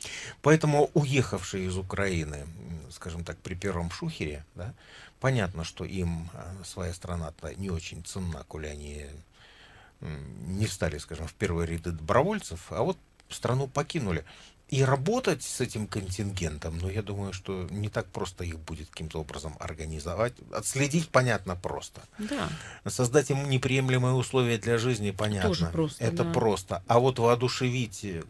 Поэтому 0.43 0.91
уехавшие 0.95 1.67
из 1.67 1.77
Украины, 1.77 2.47
скажем 2.91 3.25
так, 3.25 3.39
при 3.39 3.55
первом 3.55 3.91
шухере, 3.91 4.45
да, 4.55 4.75
Понятно, 5.23 5.63
что 5.63 5.85
им 5.85 6.29
а, 6.35 6.53
своя 6.65 6.93
страна-то 6.93 7.55
не 7.55 7.71
очень 7.71 8.03
ценна, 8.03 8.45
коли 8.49 8.67
они 8.67 9.07
не 10.01 10.67
встали, 10.67 10.99
скажем, 10.99 11.29
в 11.29 11.35
первые 11.35 11.69
ряды 11.69 11.93
добровольцев, 11.93 12.61
а 12.71 12.83
вот 12.83 12.99
страну 13.29 13.69
покинули. 13.69 14.25
И 14.73 14.83
работать 14.85 15.43
с 15.43 15.61
этим 15.61 15.87
контингентом, 15.87 16.79
ну, 16.79 16.89
я 16.89 17.03
думаю, 17.03 17.35
что 17.35 17.69
не 17.71 17.91
так 17.91 18.07
просто 18.07 18.43
их 18.45 18.59
будет 18.59 18.89
каким-то 18.89 19.21
образом 19.21 19.55
организовать. 19.61 20.33
Отследить, 20.51 21.11
понятно, 21.11 21.57
просто. 21.57 22.01
Да. 22.17 22.49
Создать 22.87 23.31
им 23.31 23.51
неприемлемые 23.51 24.15
условия 24.15 24.57
для 24.57 24.79
жизни, 24.79 25.11
понятно. 25.11 25.51
Тоже 25.51 25.67
просто, 25.67 26.03
Это 26.03 26.25
да. 26.25 26.33
просто. 26.33 26.83
А 26.87 27.01
вот 27.01 27.19
воодушевить 27.19 28.03
э, 28.03 28.23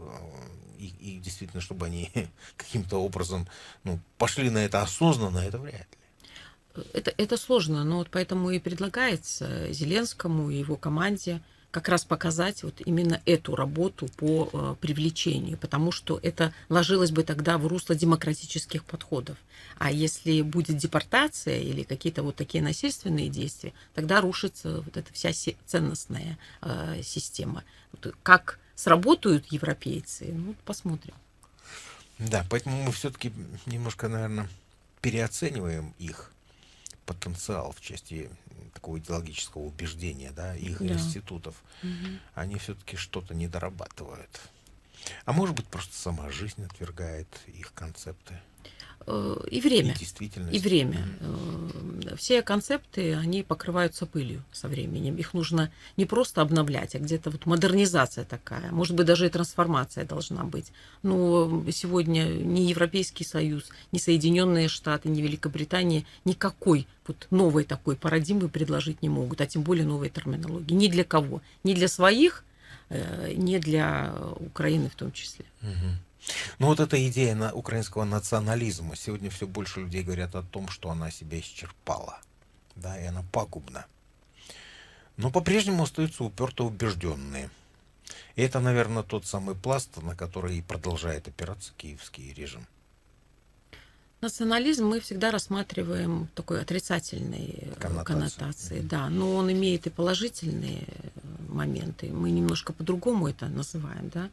и, 0.81 0.87
и 0.99 1.19
действительно, 1.21 1.61
чтобы 1.61 1.87
они 1.87 2.11
каким-то 2.57 2.97
образом 2.97 3.47
ну, 3.85 4.01
пошли 4.19 4.51
на 4.51 4.59
это 4.59 4.83
осознанно, 4.83 5.39
это 5.39 5.59
вряд 5.59 5.75
ли. 5.75 6.85
Это, 6.93 7.15
это 7.19 7.37
сложно, 7.37 7.85
но 7.85 7.99
вот 7.99 8.09
поэтому 8.11 8.51
и 8.51 8.59
предлагается 8.59 9.73
Зеленскому 9.73 10.51
и 10.51 10.57
его 10.57 10.75
команде 10.75 11.41
как 11.73 11.89
раз 11.89 12.05
показать 12.05 12.63
вот 12.63 12.83
именно 12.85 13.21
эту 13.25 13.57
работу 13.57 14.07
по 14.17 14.49
э, 14.53 14.77
привлечению, 14.81 15.57
потому 15.57 15.91
что 15.91 16.21
это 16.23 16.53
ложилось 16.69 17.11
бы 17.11 17.25
тогда 17.25 17.57
в 17.57 17.67
русло 17.67 17.95
демократических 17.95 18.85
подходов. 18.85 19.39
А 19.79 19.91
если 19.91 20.43
будет 20.43 20.77
депортация 20.77 21.59
или 21.59 21.83
какие-то 21.83 22.23
вот 22.23 22.37
такие 22.37 22.63
насильственные 22.63 23.31
действия, 23.31 23.73
тогда 23.95 24.21
рушится 24.21 24.83
вот 24.83 24.97
эта 24.99 25.11
вся 25.15 25.31
ценностная 25.65 26.39
э, 26.61 27.01
система. 27.03 27.65
Вот 27.93 28.15
как 28.23 28.59
сработают 28.75 29.47
европейцы, 29.51 30.27
ну, 30.31 30.55
посмотрим. 30.67 31.15
Да, 32.19 32.45
поэтому 32.51 32.83
мы 32.83 32.93
все-таки 32.93 33.33
немножко, 33.65 34.09
наверное, 34.09 34.49
переоцениваем 35.01 35.95
их 35.99 36.33
потенциал 37.07 37.73
в 37.73 37.81
части 37.81 38.31
такого 38.75 38.99
идеологического 38.99 39.63
убеждения, 39.63 40.33
да, 40.33 40.55
их 40.55 40.79
да. 40.79 40.95
институтов, 40.95 41.63
угу. 41.83 42.19
они 42.35 42.57
все-таки 42.59 42.97
что-то 42.97 43.35
не 43.35 43.49
дорабатывают. 43.49 44.41
А 45.25 45.33
может 45.33 45.55
быть, 45.57 45.67
просто 45.67 45.95
сама 45.95 46.31
жизнь 46.31 46.65
отвергает 46.65 47.29
их 47.47 47.73
концепты. 47.75 48.41
Э, 49.07 49.37
и 49.51 49.61
время. 49.61 49.95
И, 50.01 50.57
и 50.57 50.59
время. 50.59 51.07
Mm-hmm. 51.21 52.17
Все 52.17 52.43
концепты, 52.43 53.15
они 53.15 53.43
покрываются 53.43 54.07
пылью 54.07 54.43
со 54.53 54.69
временем. 54.69 55.17
Их 55.17 55.35
нужно 55.35 55.71
не 55.97 56.05
просто 56.05 56.41
обновлять, 56.41 56.95
а 56.95 56.99
где-то 56.99 57.31
вот 57.31 57.47
модернизация 57.47 58.25
такая. 58.25 58.71
Может 58.71 58.97
быть, 58.97 59.07
даже 59.07 59.27
и 59.27 59.29
трансформация 59.31 60.05
должна 60.05 60.45
быть. 60.45 60.73
Но 61.03 61.65
сегодня 61.71 62.25
ни 62.25 62.61
Европейский 62.61 63.25
Союз, 63.25 63.71
ни 63.93 63.99
Соединенные 63.99 64.69
Штаты, 64.69 65.09
ни 65.09 65.21
Великобритания 65.21 66.05
никакой 66.25 66.87
вот 67.07 67.27
новой 67.31 67.65
такой 67.65 67.97
парадигмы 67.97 68.49
предложить 68.49 69.03
не 69.03 69.09
могут, 69.09 69.41
а 69.41 69.47
тем 69.47 69.63
более 69.63 69.87
новой 69.87 70.11
терминологии. 70.11 70.75
Ни 70.75 70.89
для 70.89 71.05
кого. 71.05 71.41
Ни 71.65 71.75
для 71.75 71.89
своих, 71.89 72.45
э, 72.89 73.33
ни 73.35 73.59
для 73.59 74.15
Украины 74.37 74.89
в 74.89 74.95
том 74.95 75.13
числе. 75.13 75.45
Mm-hmm. 75.63 76.12
Ну 76.59 76.69
вот 76.69 76.81
эта 76.81 77.05
идея 77.09 77.35
на 77.35 77.53
украинского 77.53 78.05
национализма, 78.05 78.97
сегодня 78.97 79.31
все 79.31 79.47
больше 79.47 79.81
людей 79.81 80.03
говорят 80.03 80.35
о 80.35 80.43
том, 80.43 80.69
что 80.69 80.91
она 80.91 81.11
себя 81.11 81.41
исчерпала, 81.41 82.21
да, 82.77 82.99
и 83.01 83.05
она 83.05 83.25
пагубна. 83.33 83.87
Но 85.17 85.31
по-прежнему 85.31 85.83
остаются 85.83 86.25
уперто 86.25 86.65
убежденные. 86.65 87.51
И 88.37 88.43
это, 88.43 88.61
наверное, 88.61 89.03
тот 89.03 89.27
самый 89.27 89.55
пласт, 89.55 89.97
на 90.03 90.17
который 90.17 90.59
и 90.59 90.63
продолжает 90.63 91.29
опираться 91.29 91.73
киевский 91.77 92.33
режим. 92.33 92.67
Национализм 94.21 94.87
мы 94.87 95.01
всегда 95.01 95.33
рассматриваем 95.33 96.29
такой 96.37 96.63
отрицательной 96.63 97.73
коннотации. 97.81 98.05
коннотации, 98.05 98.81
да, 98.81 99.09
но 99.09 99.35
он 99.35 99.51
имеет 99.51 99.89
и 99.89 99.91
положительные 99.91 100.87
моменты. 101.49 102.13
Мы 102.13 102.31
немножко 102.31 102.73
по-другому 102.73 103.29
это 103.29 103.49
называем, 103.49 104.11
да 104.11 104.31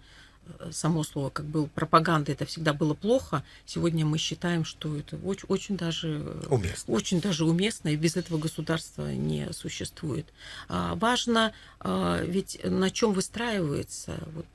само 0.71 1.03
слово, 1.03 1.29
как 1.29 1.45
был 1.45 1.67
пропаганда, 1.67 2.31
это 2.31 2.45
всегда 2.45 2.73
было 2.73 2.93
плохо. 2.93 3.43
Сегодня 3.65 4.05
мы 4.05 4.17
считаем, 4.17 4.65
что 4.65 4.95
это 4.95 5.17
очень, 5.17 5.45
очень 5.47 5.77
даже 5.77 6.43
уместно. 6.49 6.93
очень 6.93 7.21
даже 7.21 7.45
уместно, 7.45 7.89
и 7.89 7.95
без 7.95 8.15
этого 8.17 8.37
государства 8.37 9.11
не 9.11 9.51
существует. 9.53 10.25
А, 10.67 10.95
важно, 10.95 11.53
а, 11.79 12.21
ведь 12.23 12.59
на 12.63 12.89
чем 12.89 13.13
выстраиваются 13.13 14.15
вот, 14.33 14.45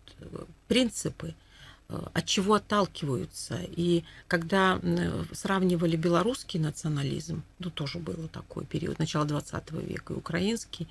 принципы, 0.69 1.35
а, 1.89 2.11
от 2.13 2.27
чего 2.27 2.55
отталкиваются. 2.55 3.61
И 3.77 4.05
когда 4.29 4.81
сравнивали 5.33 5.97
белорусский 5.97 6.61
национализм, 6.61 7.43
ну 7.59 7.71
тоже 7.71 7.99
было 7.99 8.29
такой 8.29 8.65
период, 8.65 8.99
начала 8.99 9.25
20 9.25 9.71
века, 9.73 10.13
и 10.15 10.17
украинский, 10.17 10.89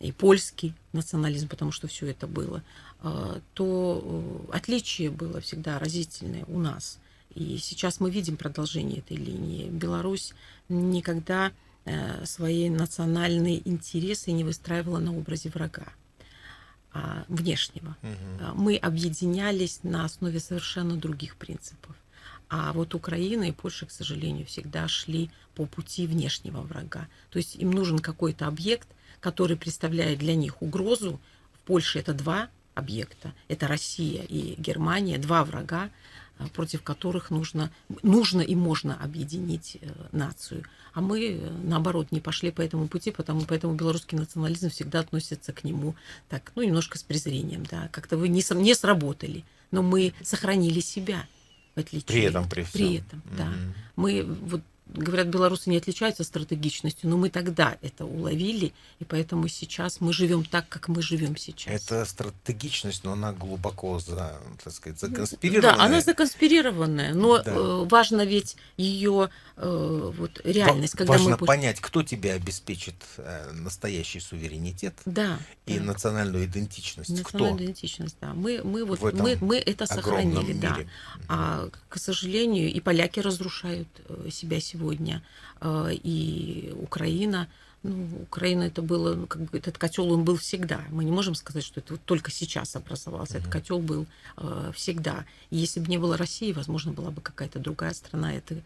и 0.00 0.12
польский 0.12 0.74
национализм, 0.92 1.48
потому 1.48 1.72
что 1.72 1.86
все 1.86 2.06
это 2.06 2.26
было, 2.26 2.62
а, 3.00 3.40
то 3.54 4.02
э, 4.50 4.56
отличие 4.56 5.10
было 5.10 5.40
всегда 5.40 5.78
разительное 5.78 6.44
у 6.46 6.58
нас. 6.58 6.98
И 7.34 7.58
сейчас 7.58 8.00
мы 8.00 8.10
видим 8.10 8.36
продолжение 8.36 8.98
этой 8.98 9.16
линии. 9.16 9.68
Беларусь 9.68 10.32
никогда 10.68 11.52
э, 11.84 12.24
свои 12.24 12.70
национальные 12.70 13.66
интересы 13.68 14.32
не 14.32 14.42
выстраивала 14.42 14.98
на 14.98 15.16
образе 15.16 15.50
врага 15.50 15.86
а, 16.92 17.24
внешнего. 17.28 17.96
Угу. 18.02 18.54
Мы 18.56 18.76
объединялись 18.76 19.80
на 19.82 20.06
основе 20.06 20.40
совершенно 20.40 20.96
других 20.96 21.36
принципов. 21.36 21.94
А 22.48 22.72
вот 22.72 22.96
Украина 22.96 23.44
и 23.44 23.52
Польша, 23.52 23.86
к 23.86 23.92
сожалению, 23.92 24.44
всегда 24.46 24.88
шли 24.88 25.30
по 25.54 25.66
пути 25.66 26.08
внешнего 26.08 26.62
врага. 26.62 27.06
То 27.30 27.38
есть 27.38 27.54
им 27.54 27.70
нужен 27.70 28.00
какой-то 28.00 28.48
объект, 28.48 28.88
который 29.20 29.56
представляет 29.56 30.18
для 30.18 30.34
них 30.34 30.62
угрозу. 30.62 31.20
В 31.52 31.58
Польше 31.66 31.98
это 31.98 32.12
два 32.14 32.48
объекта. 32.74 33.32
Это 33.48 33.68
Россия 33.68 34.22
и 34.22 34.54
Германия, 34.58 35.18
два 35.18 35.44
врага, 35.44 35.90
э, 36.38 36.46
против 36.48 36.82
которых 36.82 37.30
нужно, 37.30 37.70
нужно 38.02 38.40
и 38.40 38.54
можно 38.54 38.96
объединить 38.96 39.78
э, 39.80 39.88
нацию. 40.12 40.64
А 40.92 41.00
мы, 41.00 41.32
э, 41.32 41.50
наоборот, 41.62 42.10
не 42.10 42.20
пошли 42.20 42.50
по 42.50 42.62
этому 42.62 42.88
пути, 42.88 43.10
потому 43.10 43.42
поэтому 43.42 43.74
белорусский 43.74 44.18
национализм 44.18 44.70
всегда 44.70 45.00
относится 45.00 45.52
к 45.52 45.64
нему 45.64 45.94
так, 46.28 46.52
ну, 46.54 46.62
немножко 46.62 46.98
с 46.98 47.02
презрением, 47.02 47.64
да. 47.70 47.88
Как-то 47.92 48.16
вы 48.16 48.28
не, 48.28 48.42
не 48.54 48.74
сработали, 48.74 49.44
но 49.70 49.82
мы 49.82 50.14
сохранили 50.22 50.80
себя. 50.80 51.26
В 51.76 51.80
отличие, 51.80 52.06
при 52.06 52.22
этом, 52.22 52.48
при 52.48 52.62
всем. 52.62 52.72
При 52.72 52.96
этом, 52.96 53.22
да. 53.36 53.46
Mm-hmm. 53.46 53.72
Мы 53.96 54.24
вот 54.24 54.62
говорят, 54.94 55.28
белорусы 55.28 55.70
не 55.70 55.76
отличаются 55.76 56.24
стратегичностью, 56.24 57.08
но 57.08 57.16
мы 57.16 57.30
тогда 57.30 57.76
это 57.82 58.04
уловили, 58.04 58.72
и 58.98 59.04
поэтому 59.04 59.48
сейчас 59.48 60.00
мы 60.00 60.12
живем 60.12 60.44
так, 60.44 60.68
как 60.68 60.88
мы 60.88 61.02
живем 61.02 61.36
сейчас. 61.36 61.82
Это 61.82 62.04
стратегичность, 62.04 63.04
но 63.04 63.12
она 63.12 63.32
глубоко 63.32 63.98
за, 63.98 64.40
так 64.62 64.72
сказать, 64.72 64.98
законспирированная. 64.98 65.76
Да, 65.76 65.84
она 65.84 66.00
законспирированная, 66.00 67.14
но 67.14 67.42
да. 67.42 67.52
Э, 67.52 67.86
важно 67.88 68.24
ведь 68.24 68.56
ее 68.76 69.30
э, 69.56 70.12
вот 70.16 70.40
реальность, 70.44 70.94
когда 70.96 71.12
важно 71.12 71.36
мы 71.40 71.46
понять, 71.46 71.80
кто 71.80 72.02
тебе 72.02 72.32
обеспечит 72.32 72.96
э, 73.18 73.52
настоящий 73.52 74.20
суверенитет 74.20 74.94
да, 75.04 75.38
и 75.66 75.78
да. 75.78 75.84
национальную 75.84 76.46
идентичность. 76.46 77.10
Национальную 77.10 77.54
кто? 77.54 77.64
идентичность, 77.64 78.16
да. 78.20 78.34
Мы 78.34 78.60
мы 78.64 78.84
вот 78.84 79.00
мы 79.14 79.38
мы 79.40 79.58
это 79.58 79.86
сохранили, 79.86 80.52
мире. 80.52 80.60
да. 80.60 80.78
А 81.28 81.68
к 81.88 81.98
сожалению, 81.98 82.72
и 82.72 82.80
поляки 82.80 83.20
разрушают 83.20 83.88
себя 84.30 84.60
сегодня 84.60 84.79
сегодня, 84.80 85.22
э, 85.60 85.90
и 85.92 86.72
Украина. 86.76 87.48
Ну, 87.82 88.08
Украина 88.22 88.64
это 88.64 88.82
было, 88.82 89.14
ну, 89.14 89.26
как 89.26 89.42
бы 89.42 89.58
этот 89.58 89.78
котел 89.78 90.12
он 90.12 90.24
был 90.24 90.36
всегда. 90.36 90.82
Мы 90.90 91.04
не 91.04 91.10
можем 91.10 91.34
сказать, 91.34 91.64
что 91.64 91.80
это 91.80 91.94
вот 91.94 92.04
только 92.04 92.30
сейчас 92.30 92.76
образовался. 92.76 93.38
Этот 93.38 93.50
котел 93.50 93.78
был 93.78 94.06
э, 94.36 94.72
всегда. 94.74 95.24
И 95.50 95.56
если 95.56 95.80
бы 95.80 95.86
не 95.88 95.98
было 95.98 96.16
России, 96.16 96.52
возможно, 96.52 96.92
была 96.92 97.10
бы 97.10 97.22
какая-то 97.22 97.58
другая 97.58 97.94
страна. 97.94 98.34
Это 98.34 98.60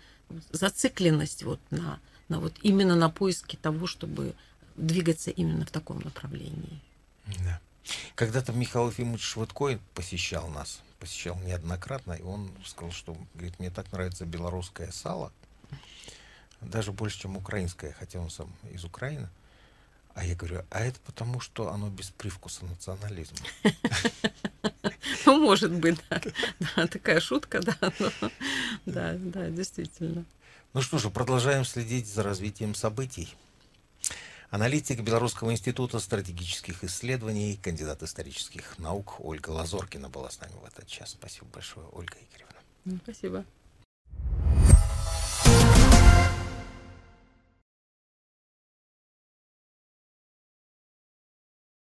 зацикленность 0.53 1.45
вот 1.45 1.61
на, 1.71 2.01
на 2.29 2.41
вот 2.41 2.55
именно 2.63 2.97
на 2.97 3.09
поиске 3.09 3.57
того, 3.57 3.87
чтобы 3.87 4.35
двигаться 4.77 5.31
именно 5.31 5.65
в 5.65 5.71
таком 5.71 6.01
направлении. 6.01 6.81
Да. 7.45 7.61
Когда-то 8.17 8.53
Михаил 8.53 8.89
Ефимович 8.89 9.23
Швыдкой 9.23 9.79
посещал 9.95 10.49
нас, 10.49 10.81
посещал 10.99 11.39
неоднократно, 11.45 12.15
и 12.15 12.23
он 12.23 12.51
сказал, 12.67 12.91
что 12.91 13.17
говорит, 13.35 13.61
мне 13.61 13.71
так 13.71 13.93
нравится 13.93 14.25
белорусское 14.25 14.91
сало, 14.91 15.31
даже 16.61 16.93
больше, 16.93 17.21
чем 17.21 17.37
украинское, 17.37 17.93
хотя 17.99 18.21
он 18.21 18.31
сам 18.31 18.53
из 18.73 18.85
Украины. 18.85 19.29
А 20.15 20.25
я 20.25 20.37
говорю, 20.37 20.65
а 20.71 20.81
это 20.81 21.01
потому, 21.01 21.41
что 21.41 21.73
оно 21.73 21.91
без 21.91 22.11
привкуса 22.11 22.65
национализма. 22.65 23.39
Ну, 25.27 25.39
может 25.41 25.73
быть, 25.73 25.99
да. 26.11 26.21
да. 26.77 26.87
Такая 26.87 27.21
шутка, 27.21 27.61
да. 27.61 27.77
Но, 27.99 28.31
да, 28.85 29.15
да, 29.19 29.49
действительно. 29.49 30.25
Ну 30.75 30.83
что 30.83 30.99
же, 30.99 31.11
продолжаем 31.11 31.65
следить 31.65 32.07
за 32.07 32.23
развитием 32.23 32.75
событий. 32.75 33.35
Аналитик 34.51 35.01
Белорусского 35.01 35.51
института 35.51 35.99
стратегических 35.99 36.85
исследований, 36.85 37.59
кандидат 37.63 38.03
исторических 38.03 38.79
наук 38.79 39.17
Ольга 39.19 39.51
Лазоркина 39.51 40.09
была 40.09 40.31
с 40.31 40.41
нами 40.41 40.55
в 40.63 40.65
этот 40.65 40.87
час. 40.87 41.11
Спасибо 41.11 41.47
большое, 41.47 41.87
Ольга 41.93 42.17
Игоревна. 42.31 43.01
Спасибо. 43.03 43.45